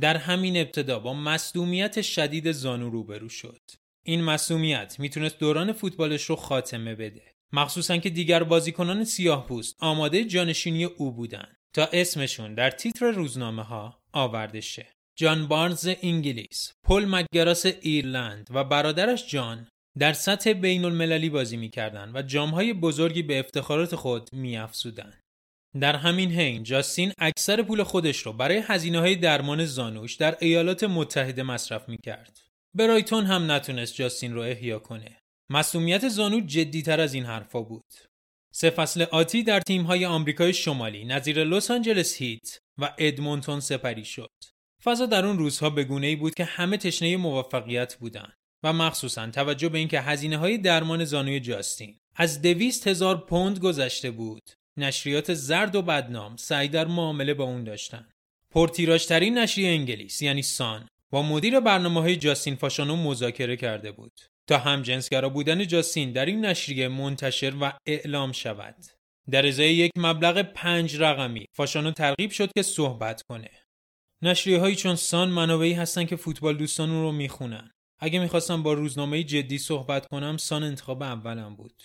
در 0.00 0.16
همین 0.16 0.56
ابتدا 0.56 0.98
با 0.98 1.14
مصدومیت 1.14 2.02
شدید 2.02 2.52
زانو 2.52 2.90
روبرو 2.90 3.28
شد. 3.28 3.60
این 4.08 4.24
مصدومیت 4.24 4.96
می‌تونست 4.98 5.38
دوران 5.38 5.72
فوتبالش 5.72 6.24
رو 6.24 6.36
خاتمه 6.36 6.94
بده. 6.94 7.22
مخصوصا 7.52 7.96
که 7.96 8.10
دیگر 8.10 8.42
بازیکنان 8.42 9.04
سیاه 9.04 9.46
پوست 9.46 9.76
آماده 9.78 10.24
جانشینی 10.24 10.84
او 10.84 11.12
بودن 11.12 11.46
تا 11.74 11.88
اسمشون 11.92 12.54
در 12.54 12.70
تیتر 12.70 13.10
روزنامه 13.10 13.62
ها 13.62 14.02
آورده 14.12 14.60
شه. 14.60 14.86
جان 15.16 15.48
بارنز 15.48 15.88
انگلیس، 16.02 16.72
پل 16.84 17.04
مکگراس 17.04 17.66
ایرلند 17.66 18.48
و 18.50 18.64
برادرش 18.64 19.30
جان 19.30 19.68
در 19.98 20.12
سطح 20.12 20.52
بین 20.52 20.84
المللی 20.84 21.30
بازی 21.30 21.56
می‌کردند 21.56 22.16
و 22.16 22.22
جامهای 22.22 22.72
بزرگی 22.72 23.22
به 23.22 23.38
افتخارات 23.38 23.94
خود 23.94 24.30
میافزودند. 24.32 25.20
در 25.80 25.96
همین 25.96 26.30
حین 26.30 26.62
جاستین 26.62 27.12
اکثر 27.18 27.62
پول 27.62 27.82
خودش 27.82 28.18
رو 28.18 28.32
برای 28.32 28.62
هزینه 28.66 28.98
های 28.98 29.16
درمان 29.16 29.64
زانوش 29.64 30.14
در 30.14 30.36
ایالات 30.40 30.84
متحده 30.84 31.42
مصرف 31.42 31.88
می‌کرد. 31.88 32.47
برایتون 32.78 33.24
هم 33.24 33.52
نتونست 33.52 33.94
جاستین 33.94 34.34
رو 34.34 34.40
احیا 34.40 34.78
کنه. 34.78 35.20
مسئولیت 35.50 36.08
زانو 36.08 36.40
جدیتر 36.40 37.00
از 37.00 37.14
این 37.14 37.24
حرفا 37.24 37.62
بود. 37.62 37.84
سه 38.52 38.70
فصل 38.70 39.02
آتی 39.02 39.42
در 39.42 39.60
تیم‌های 39.60 40.06
آمریکای 40.06 40.52
شمالی 40.52 41.04
نظیر 41.04 41.44
لس 41.44 41.70
آنجلس 41.70 42.16
هیت 42.16 42.58
و 42.78 42.94
ادمونتون 42.98 43.60
سپری 43.60 44.04
شد. 44.04 44.30
فضا 44.84 45.06
در 45.06 45.26
اون 45.26 45.38
روزها 45.38 45.70
به 45.70 45.86
ای 45.90 46.16
بود 46.16 46.34
که 46.34 46.44
همه 46.44 46.76
تشنه 46.76 47.16
موفقیت 47.16 47.94
بودند. 47.94 48.38
و 48.62 48.72
مخصوصا 48.72 49.30
توجه 49.30 49.68
به 49.68 49.78
اینکه 49.78 50.00
هزینه 50.00 50.36
های 50.36 50.58
درمان 50.58 51.04
زانوی 51.04 51.40
جاستین 51.40 51.98
از 52.16 52.42
دویست 52.42 52.86
هزار 52.86 53.26
پوند 53.26 53.58
گذشته 53.58 54.10
بود 54.10 54.50
نشریات 54.76 55.34
زرد 55.34 55.76
و 55.76 55.82
بدنام 55.82 56.36
سعی 56.36 56.68
در 56.68 56.86
معامله 56.86 57.34
با 57.34 57.44
اون 57.44 57.64
داشتن 57.64 58.08
پرتیراژترین 58.50 59.38
نشریه 59.38 59.68
انگلیس 59.68 60.22
یعنی 60.22 60.42
سان 60.42 60.88
با 61.10 61.22
مدیر 61.22 61.60
برنامه 61.60 62.00
های 62.00 62.16
جاستین 62.16 62.54
فاشانو 62.54 62.96
مذاکره 62.96 63.56
کرده 63.56 63.92
بود 63.92 64.20
تا 64.46 64.58
همجنسگرا 64.58 65.28
بودن 65.28 65.66
جاستین 65.66 66.12
در 66.12 66.26
این 66.26 66.44
نشریه 66.44 66.88
منتشر 66.88 67.52
و 67.60 67.72
اعلام 67.86 68.32
شود 68.32 68.76
در 69.30 69.46
ازای 69.46 69.74
یک 69.74 69.92
مبلغ 69.96 70.42
پنج 70.42 70.96
رقمی 70.96 71.46
فاشانو 71.56 71.90
ترغیب 71.90 72.30
شد 72.30 72.50
که 72.56 72.62
صحبت 72.62 73.22
کنه 73.22 73.50
نشریه 74.22 74.58
هایی 74.58 74.76
چون 74.76 74.94
سان 74.94 75.28
منابعی 75.28 75.72
هستن 75.72 76.04
که 76.04 76.16
فوتبال 76.16 76.56
دوستان 76.56 76.90
رو 76.90 77.12
می‌خونن 77.12 77.70
اگه 78.00 78.18
می‌خواستم 78.18 78.62
با 78.62 78.72
روزنامه 78.72 79.22
جدی 79.22 79.58
صحبت 79.58 80.06
کنم 80.06 80.36
سان 80.36 80.62
انتخاب 80.62 81.02
اولم 81.02 81.56
بود. 81.56 81.82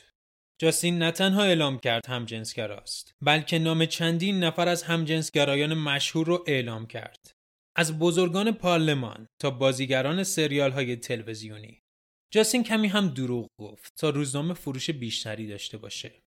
جاستین 0.62 1.00
نه 1.00 1.12
تنها 1.12 1.44
اعلام 1.44 1.80
کرد 1.80 2.06
همجنسگراست 2.08 3.14
بلکه 3.22 3.60
نام 3.60 3.86
چندین 3.86 4.44
نفر 4.44 4.68
از 4.68 4.84
همجنسگرایان 4.84 5.74
مشهور 5.74 6.28
رو 6.28 6.44
اعلام 6.48 6.88
کرد. 6.88 7.33
از 7.77 7.99
بزرگان 7.99 8.53
پارلمان 8.53 9.27
تا 9.39 9.51
بازیگران 9.51 10.25
سریال 10.25 10.71
های 10.71 10.97
تلویزیونی. 10.97 11.83
جاستین 12.31 12.63
کمی 12.63 12.89
هم 12.89 13.09
دروغ 13.09 13.49
گفت 13.59 13.93
تا 13.97 14.11
روزنامه 14.11 14.55
فروش 14.55 14.91
بیشتری 14.91 15.47
داشته 15.47 15.79
باشه. 15.79 16.23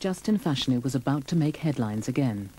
Justin 0.00 0.38
Fashanu 0.38 0.82
was 0.84 0.94
about 0.94 1.26
to 1.28 1.36
make 1.36 1.56
headlines 1.56 2.08
again. 2.08 2.50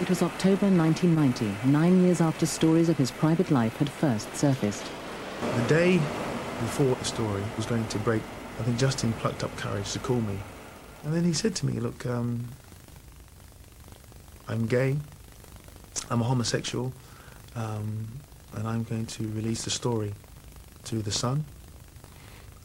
It 0.00 0.08
was 0.08 0.22
October 0.22 0.68
1990, 0.70 1.70
nine 1.78 2.02
years 2.02 2.20
after 2.20 2.46
stories 2.46 2.88
of 2.88 2.96
his 2.96 3.10
private 3.10 3.50
life 3.50 3.76
had 3.76 3.90
first 3.90 4.28
surfaced. 4.34 4.86
The 5.56 5.68
day 5.68 6.00
before 6.60 6.94
the 6.94 7.04
story 7.04 7.42
was 7.56 7.66
going 7.66 7.86
to 7.88 7.98
break, 7.98 8.22
I 8.58 8.62
think 8.62 8.78
Justin 8.78 9.12
plucked 9.14 9.42
up 9.44 9.54
courage 9.56 9.92
to 9.92 9.98
call 9.98 10.20
me. 10.20 10.38
And 11.04 11.14
then 11.14 11.24
he 11.24 11.32
said 11.32 11.54
to 11.56 11.66
me, 11.66 11.74
look, 11.80 12.06
um, 12.06 12.48
I'm 14.48 14.66
gay, 14.66 14.96
I'm 16.09 16.21
a 16.21 16.25
homosexual, 16.25 16.93
um, 17.55 18.07
and 18.53 18.67
I'm 18.67 18.83
going 18.83 19.05
to 19.05 19.23
release 19.29 19.63
the 19.63 19.71
story 19.71 20.13
to 20.85 21.01
the 21.01 21.11
Sun, 21.11 21.45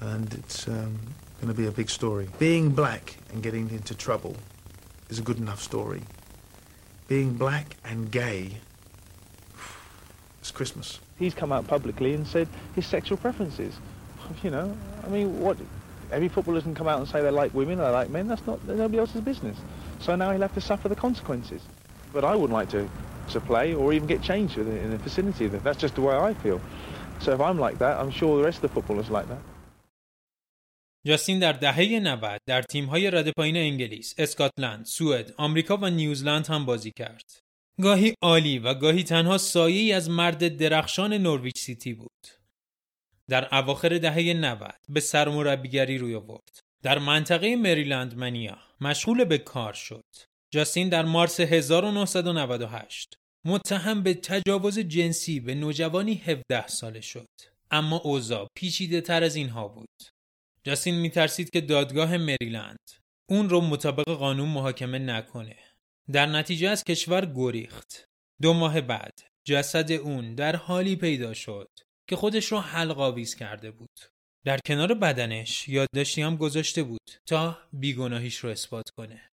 and 0.00 0.32
it's 0.34 0.68
um, 0.68 0.98
going 1.40 1.54
to 1.54 1.54
be 1.54 1.66
a 1.66 1.72
big 1.72 1.90
story. 1.90 2.28
Being 2.38 2.70
black 2.70 3.16
and 3.32 3.42
getting 3.42 3.70
into 3.70 3.94
trouble 3.94 4.36
is 5.08 5.18
a 5.18 5.22
good 5.22 5.38
enough 5.38 5.62
story 5.62 6.02
being 7.10 7.34
black 7.34 7.76
and 7.84 8.08
gay, 8.08 8.52
it's 10.40 10.52
Christmas. 10.52 11.00
He's 11.18 11.34
come 11.34 11.50
out 11.50 11.66
publicly 11.66 12.14
and 12.14 12.24
said 12.24 12.46
his 12.74 12.86
sexual 12.86 13.18
preferences. 13.18 13.74
You 14.44 14.50
know, 14.50 14.76
I 15.04 15.08
mean, 15.08 15.40
what? 15.40 15.56
Every 16.12 16.28
footballer 16.28 16.60
can 16.60 16.72
come 16.72 16.86
out 16.86 17.00
and 17.00 17.08
say 17.08 17.20
they 17.20 17.30
like 17.30 17.52
women, 17.52 17.80
or 17.80 17.86
they 17.86 17.90
like 17.90 18.10
men. 18.10 18.28
That's 18.28 18.46
not 18.46 18.64
nobody 18.64 18.98
else's 18.98 19.22
business. 19.22 19.56
So 19.98 20.14
now 20.14 20.30
he'll 20.30 20.42
have 20.42 20.54
to 20.54 20.60
suffer 20.60 20.88
the 20.88 20.94
consequences. 20.94 21.60
But 22.12 22.22
I 22.22 22.36
wouldn't 22.36 22.52
like 22.52 22.70
to 22.70 22.88
to 23.36 23.40
play 23.50 23.66
or 23.80 23.86
even 23.96 24.06
get 24.14 24.22
changed 24.30 24.56
in 24.58 24.90
the 24.94 25.02
vicinity 25.08 25.44
of 25.48 25.52
it. 25.56 25.60
That's 25.66 25.80
just 25.86 25.94
the 25.98 26.04
way 26.08 26.14
I 26.30 26.32
feel. 26.44 26.58
So 27.24 27.28
if 27.36 27.40
I'm 27.48 27.58
like 27.66 27.76
that, 27.84 27.94
I'm 28.00 28.12
sure 28.18 28.30
the 28.40 28.46
rest 28.48 28.58
of 28.60 28.64
the 28.66 28.74
footballers 28.76 29.10
like 29.16 29.28
that. 29.28 29.42
جاستین 31.06 31.38
در 31.38 31.52
دهه 31.52 32.00
90 32.00 32.40
در 32.46 32.62
تیم‌های 32.62 33.10
رده 33.10 33.32
پایین 33.36 33.56
انگلیس، 33.56 34.14
اسکاتلند، 34.18 34.84
سوئد، 34.84 35.34
آمریکا 35.36 35.76
و 35.76 35.90
نیوزلند 35.90 36.46
هم 36.46 36.66
بازی 36.66 36.90
کرد. 36.90 37.40
گاهی 37.80 38.14
عالی 38.22 38.58
و 38.58 38.74
گاهی 38.74 39.04
تنها 39.04 39.38
سایه‌ای 39.38 39.92
از 39.92 40.10
مرد 40.10 40.56
درخشان 40.56 41.12
نورویچ 41.12 41.58
سیتی 41.58 41.94
بود. 41.94 42.26
در 43.28 43.54
اواخر 43.54 43.98
دهه 43.98 44.34
90 44.34 44.74
به 44.88 45.00
سرمربیگری 45.00 45.98
روی 45.98 46.14
آورد. 46.14 46.58
در 46.82 46.98
منطقه 46.98 47.56
مریلند 47.56 48.14
منیا 48.14 48.58
مشغول 48.80 49.24
به 49.24 49.38
کار 49.38 49.72
شد. 49.72 50.04
جاستین 50.50 50.88
در 50.88 51.04
مارس 51.04 51.40
1998 51.40 53.18
متهم 53.44 54.02
به 54.02 54.14
تجاوز 54.14 54.78
جنسی 54.78 55.40
به 55.40 55.54
نوجوانی 55.54 56.14
17 56.14 56.66
ساله 56.66 57.00
شد. 57.00 57.28
اما 57.70 57.96
اوضاع 57.96 58.48
پیچیده 58.54 59.00
تر 59.00 59.22
از 59.22 59.36
اینها 59.36 59.68
بود. 59.68 60.02
جاستین 60.64 60.94
میترسید 60.94 61.50
که 61.50 61.60
دادگاه 61.60 62.16
مریلند 62.16 62.90
اون 63.28 63.48
رو 63.48 63.60
مطابق 63.60 64.04
قانون 64.08 64.48
محاکمه 64.48 64.98
نکنه. 64.98 65.56
در 66.12 66.26
نتیجه 66.26 66.68
از 66.68 66.84
کشور 66.84 67.26
گریخت. 67.26 68.04
دو 68.42 68.52
ماه 68.52 68.80
بعد 68.80 69.18
جسد 69.44 69.92
اون 69.92 70.34
در 70.34 70.56
حالی 70.56 70.96
پیدا 70.96 71.34
شد 71.34 71.68
که 72.08 72.16
خودش 72.16 72.44
رو 72.52 72.58
حلقاویز 72.58 73.34
کرده 73.34 73.70
بود. 73.70 74.00
در 74.44 74.58
کنار 74.66 74.94
بدنش 74.94 75.68
یادداشتی 75.68 76.22
هم 76.22 76.36
گذاشته 76.36 76.82
بود 76.82 77.10
تا 77.26 77.58
بیگناهیش 77.72 78.36
رو 78.36 78.50
اثبات 78.50 78.90
کنه. 78.90 79.30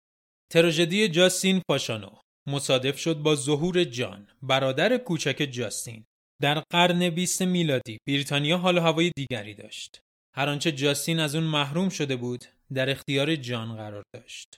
تراژدی 0.51 1.07
جاستین 1.07 1.61
پاشانو 1.69 2.09
مصادف 2.47 2.99
شد 2.99 3.17
با 3.17 3.35
ظهور 3.35 3.83
جان 3.83 4.27
برادر 4.41 4.97
کوچک 4.97 5.47
جاستین. 5.51 6.05
در 6.41 6.63
قرن 6.71 7.09
20 7.09 7.41
میلادی 7.41 7.97
بریتانیا 8.07 8.57
حال 8.57 8.77
و 8.77 8.81
هوای 8.81 9.11
دیگری 9.15 9.53
داشت. 9.53 9.99
هر 10.35 10.49
آنچه 10.49 10.71
جاستین 10.71 11.19
از 11.19 11.35
اون 11.35 11.43
محروم 11.43 11.89
شده 11.89 12.15
بود 12.15 12.45
در 12.73 12.89
اختیار 12.89 13.35
جان 13.35 13.75
قرار 13.75 14.03
داشت. 14.13 14.57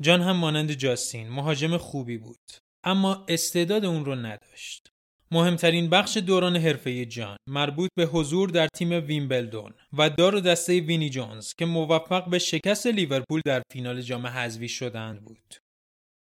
جان 0.00 0.20
هم 0.20 0.36
مانند 0.36 0.72
جاستین 0.72 1.28
مهاجم 1.28 1.76
خوبی 1.76 2.18
بود 2.18 2.50
اما 2.84 3.24
استعداد 3.28 3.84
اون 3.84 4.04
رو 4.04 4.14
نداشت. 4.14 4.88
مهمترین 5.30 5.90
بخش 5.90 6.16
دوران 6.16 6.56
حرفه 6.56 7.04
جان 7.04 7.36
مربوط 7.48 7.90
به 7.96 8.06
حضور 8.06 8.48
در 8.48 8.68
تیم 8.76 9.06
ویمبلدون 9.06 9.74
و 9.92 10.10
دار 10.10 10.34
و 10.34 10.40
دسته 10.40 10.80
وینی 10.80 11.10
جونز 11.10 11.54
که 11.54 11.66
موفق 11.66 12.30
به 12.30 12.38
شکست 12.38 12.86
لیورپول 12.86 13.40
در 13.44 13.62
فینال 13.72 14.00
جام 14.02 14.26
حذفی 14.26 14.68
شدند 14.68 15.20
بود. 15.20 15.54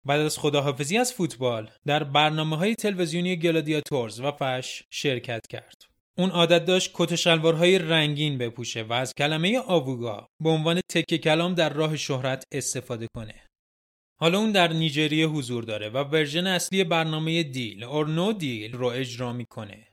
بعد 0.06 0.20
از 0.20 0.38
خداحافظی 0.38 0.98
از 0.98 1.12
فوتبال 1.12 1.70
در 1.86 2.04
برنامه 2.04 2.56
های 2.56 2.74
تلویزیونی 2.74 3.36
گلادیاتورز 3.36 4.20
و 4.20 4.32
فش 4.40 4.82
شرکت 4.90 5.46
کرد. 5.50 5.82
اون 6.18 6.30
عادت 6.30 6.64
داشت 6.64 6.90
کت 6.94 7.12
و 7.12 7.16
شلوارهای 7.16 7.78
رنگین 7.78 8.38
بپوشه 8.38 8.82
و 8.82 8.92
از 8.92 9.14
کلمه 9.14 9.58
آووگا 9.58 10.28
به 10.42 10.50
عنوان 10.50 10.80
تکه 10.90 11.18
کلام 11.18 11.54
در 11.54 11.72
راه 11.72 11.96
شهرت 11.96 12.44
استفاده 12.52 13.06
کنه. 13.14 13.42
حالا 14.20 14.38
اون 14.38 14.52
در 14.52 14.72
نیجریه 14.72 15.26
حضور 15.26 15.64
داره 15.64 15.88
و 15.88 15.98
ورژن 15.98 16.46
اصلی 16.46 16.84
برنامه 16.84 17.42
دیل 17.42 17.84
اور 17.84 18.08
نو 18.08 18.32
دیل 18.32 18.72
رو 18.72 18.86
اجرا 18.86 19.32
می‌کنه. 19.32 19.86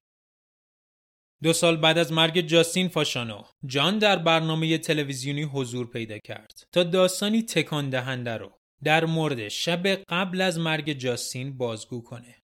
دو 1.44 1.54
سال 1.54 1.78
بعد 1.78 1.98
از 1.98 2.12
مرگ 2.12 2.42
جاستین 2.42 2.88
فاشانو، 2.88 3.44
جان 3.66 3.98
در 4.00 4.16
برنامه 4.16 4.78
تلویزیونی 4.78 5.44
حضور 5.44 5.90
پیدا 5.90 6.18
کرد 6.18 6.64
تا 6.72 6.84
داستانی 6.84 7.42
تکان 7.42 7.90
دهنده 7.90 8.38
رو 8.38 8.63
در 8.84 9.06
مورد 9.06 9.48
شب 9.48 9.88
قبل 9.88 10.42
از 10.42 10.60
مرگ 10.60 10.94
جاستین 10.94 11.58
بازگو 11.58 12.02
کنه. 12.02 12.44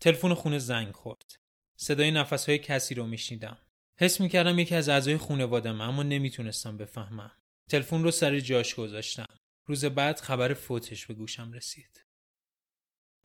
تلفن 0.00 0.34
خونه 0.34 0.58
زنگ 0.58 0.92
خورد. 0.94 1.36
صدای 1.78 2.10
نفسهای 2.10 2.58
کسی 2.58 2.94
رو 2.94 3.06
میشنیدم. 3.06 3.58
حس 4.00 4.20
می‌کردم 4.20 4.58
یکی 4.58 4.74
از 4.74 4.88
اعضای 4.88 5.16
خانوادم 5.16 5.80
اما 5.80 6.02
نمی‌تونستم 6.02 6.76
بفهمم. 6.76 7.32
تلفن 7.70 8.02
رو 8.02 8.10
سر 8.10 8.40
جاش 8.40 8.74
گذاشتم. 8.74 9.26
روز 9.68 9.84
بعد 9.84 10.20
خبر 10.20 10.54
فوتش 10.54 11.06
به 11.06 11.14
گوشم 11.14 11.52
رسید. 11.52 12.04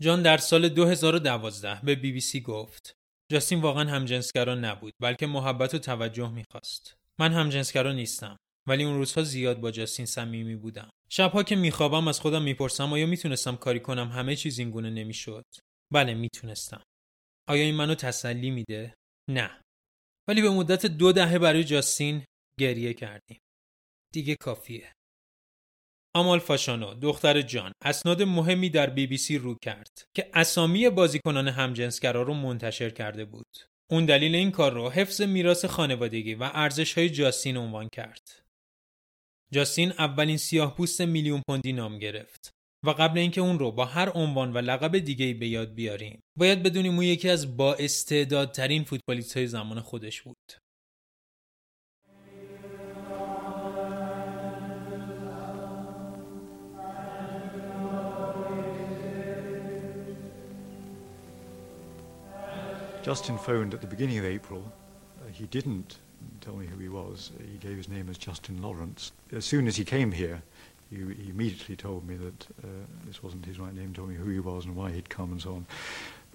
جان 0.02 0.22
در 0.22 0.38
سال 0.38 0.70
2012 0.70 1.80
به 1.84 1.96
بی 1.96 2.12
بی 2.12 2.22
سی 2.22 2.42
گفت 2.42 2.96
جاستین 3.32 3.62
واقعا 3.62 3.90
همجنسگرا 3.90 4.56
نبود 4.56 4.94
بلکه 5.00 5.28
محبت 5.28 5.74
و 5.74 5.80
توجه 5.80 6.32
می‌خواست. 6.32 6.96
من 7.20 7.34
همجنسگرا 7.34 7.94
نیستم 7.94 8.38
ولی 8.68 8.84
اون 8.84 8.98
روزها 8.98 9.24
زیاد 9.24 9.60
با 9.60 9.72
جاستین 9.72 10.06
صمیمی 10.06 10.56
بودم. 10.56 10.90
شبها 11.14 11.44
که 11.44 11.56
میخوابم 11.56 12.08
از 12.08 12.20
خودم 12.20 12.42
می‌پرسم 12.42 12.94
آیا 12.94 13.06
می‌تونستم 13.06 13.56
کاری 13.56 13.80
کنم 13.80 14.08
همه 14.08 14.36
چیز 14.36 14.60
این 14.60 14.72
گونه 14.72 14.90
نمی‌شد؟ 14.90 15.46
بله 15.94 16.14
می‌تونستم. 16.14 16.84
آیا 17.50 17.64
این 17.64 17.76
منو 17.76 17.96
تسلی 17.96 18.52
میده؟ 18.52 18.94
نه. 19.30 19.62
ولی 20.28 20.42
به 20.42 20.50
مدت 20.50 20.86
دو 20.86 21.12
دهه 21.12 21.40
برای 21.40 21.64
جاستین 21.64 22.26
گریه 22.60 22.94
کردیم. 22.94 23.40
دیگه 24.14 24.36
کافیه. 24.36 24.94
آمال 26.16 26.40
فاشانو 26.40 26.94
دختر 26.94 27.42
جان 27.42 27.72
اسناد 27.86 28.24
مهمی 28.24 28.70
در 28.70 28.90
بی 28.90 29.08
بی 29.08 29.18
سی 29.18 29.38
رو 29.38 29.56
کرد 29.62 30.06
که 30.16 30.30
اسامی 30.34 30.90
بازیکنان 30.90 31.48
همجنسگرا 31.48 32.22
رو 32.22 32.34
منتشر 32.34 32.90
کرده 32.90 33.26
بود. 33.26 33.58
اون 33.92 34.06
دلیل 34.06 34.36
این 34.36 34.52
کار 34.52 34.74
رو 34.74 34.90
حفظ 34.90 35.22
میراث 35.22 35.66
خانوادگی 35.66 36.36
و 36.36 36.44
ارزش 36.54 36.98
های 36.98 37.10
جاستین 37.10 37.58
عنوان 37.58 37.88
کرد. 37.94 38.41
جاستین 39.54 39.92
اولین 39.92 40.38
سیاه 40.38 40.76
پوست 40.76 41.02
میلیون 41.02 41.42
پوندی 41.48 41.74
نام 41.74 42.00
گرفت 42.00 42.52
و 42.86 42.90
قبل 42.90 43.18
اینکه 43.18 43.42
اون 43.42 43.60
رو 43.60 43.72
با 43.72 43.86
هر 43.86 44.12
عنوان 44.16 44.54
و 44.54 44.58
لقب 44.58 44.98
دیگه 44.98 45.34
به 45.34 45.48
یاد 45.48 45.74
بیاریم 45.74 46.20
باید 46.38 46.64
بدونیم 46.64 46.96
اون 46.96 47.04
یکی 47.04 47.30
از 47.30 47.58
با 47.58 47.74
استعدادترین 47.74 48.84
فوتبالیست 48.84 49.38
های 49.38 49.48
زمان 49.48 49.80
خودش 49.80 50.22
بود. 50.22 50.38
Justin 63.04 63.38
phoned 63.46 63.74
at 63.74 63.82
the 63.82 63.88
beginning 63.88 64.20
of 64.20 64.26
April. 64.26 64.62
Uh, 64.62 65.32
he 65.40 65.48
didn't 65.48 65.98
tell 66.42 66.56
me 66.56 66.66
who 66.66 66.78
he 66.78 66.90
was. 66.90 67.32
He 67.40 67.58
gave 67.58 67.78
his 67.78 67.90
name 67.90 68.10
as 68.10 68.18
Justin 68.18 68.62
Lawrence. 68.62 69.12
As 69.32 69.46
soon 69.46 69.68
as 69.68 69.78
he 69.78 69.86
came 69.86 70.12
here, 70.12 70.42
he, 70.90 70.98
he 70.98 71.30
immediately 71.30 71.76
told 71.76 72.08
me 72.08 72.16
that 72.16 72.48
uh, 72.64 72.68
this 73.06 73.24
wasn't 73.24 73.46
his 73.46 73.60
right 73.60 73.74
name, 73.74 73.94
told 73.94 74.10
me 74.10 74.16
who 74.16 74.30
he 74.30 74.40
was 74.40 74.66
and 74.66 74.76
why 74.76 74.92
he'd 74.92 75.10
come 75.10 75.32
and 75.32 75.42
so 75.42 75.56
on. 75.56 75.66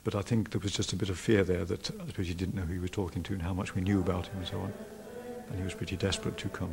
But 0.05 0.15
I 0.15 0.23
think 0.23 0.51
there 0.51 0.61
was 0.61 0.73
just 0.73 0.93
a 0.93 0.97
bit 0.97 1.11
of 1.11 1.19
fear 1.19 1.43
there 1.43 1.65
that 1.65 1.91
I 1.91 2.07
suppose 2.07 2.29
he 2.29 2.35
didn't 2.35 2.55
know 2.55 2.63
who 2.63 2.75
he 2.75 2.79
was 2.79 2.91
talking 2.91 3.23
to 3.25 3.33
and 3.33 3.43
how 3.43 3.53
much 3.53 3.75
we 3.75 3.83
knew 3.83 4.01
about 4.01 4.27
him 4.29 4.39
and 4.39 4.47
so 4.47 4.61
on. 4.61 4.73
And 5.49 5.59
he 5.59 5.65
was 5.65 5.75
pretty 5.75 5.97
desperate 5.97 6.37
to 6.39 6.49
come. 6.49 6.73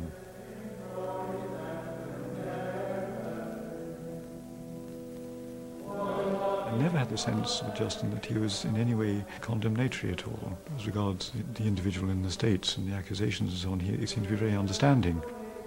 never 6.77 6.97
had 6.97 7.09
the 7.09 7.17
sense 7.17 7.61
of 7.61 7.75
Justin 7.75 8.09
that 8.11 8.25
he 8.25 8.37
was 8.37 8.65
in 8.65 8.77
any 8.77 8.93
way 8.93 9.25
condemnatory 9.41 10.13
at 10.13 10.27
all 10.27 10.57
as 10.75 10.87
regards 10.87 11.31
the 11.53 11.65
individual 11.65 12.09
in 12.09 12.23
the 12.23 12.31
States 12.31 12.77
and 12.77 12.89
the 12.89 12.95
accusations 12.95 13.51
and 13.51 13.59
so 13.59 13.71
on. 13.71 13.79
He, 13.79 13.95
he 13.97 14.05
seemed 14.05 14.25
to 14.27 14.31
be 14.31 14.35
very 14.35 14.55
understanding. 14.55 15.21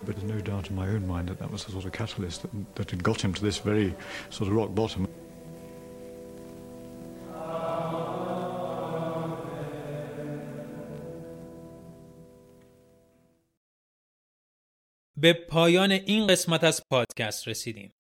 But 0.05 0.17
there's 0.17 0.29
no 0.29 0.41
doubt 0.41 0.71
in 0.71 0.77
my 0.77 0.89
own 0.89 1.07
mind 1.07 1.29
that 1.29 1.39
that 1.39 1.51
was 1.51 1.65
the 1.65 1.73
sort 1.73 1.85
of 1.85 1.93
catalyst 1.93 2.43
that, 2.43 2.75
that 2.75 2.91
had 2.91 3.03
got 3.05 3.21
him 3.25 3.33
to 3.35 3.43
this 3.43 3.59
very 3.59 3.95
sort 4.31 4.49
of 4.49 4.57
rock 4.57 4.75
bottom. 4.75 5.07
به 15.17 15.33
پایان 15.33 15.93
این 15.93 16.27
قسمت 16.27 16.65
از 16.65 16.81
پادکست 16.91 17.49
رسیدیم. 17.49 17.93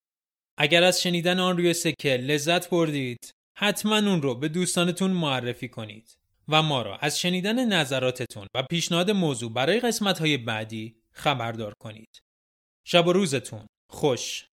اگر 0.57 0.83
از 0.83 1.01
شنیدن 1.01 1.39
آن 1.39 1.57
روی 1.57 1.73
سکه 1.73 2.17
لذت 2.17 2.69
بردید 2.69 3.31
حتما 3.57 3.97
اون 3.97 4.21
رو 4.21 4.35
به 4.35 4.47
دوستانتون 4.47 5.11
معرفی 5.11 5.67
کنید 5.67 6.17
و 6.47 6.61
ما 6.61 6.81
را 6.81 6.97
از 6.97 7.19
شنیدن 7.19 7.73
نظراتتون 7.73 8.47
و 8.55 8.63
پیشنهاد 8.63 9.11
موضوع 9.11 9.53
برای 9.53 9.79
قسمت 9.79 10.21
بعدی 10.21 10.95
خبردار 11.11 11.73
کنید. 11.79 12.21
شب 12.83 13.07
و 13.07 13.13
روزتون 13.13 13.65
خوش 13.89 14.45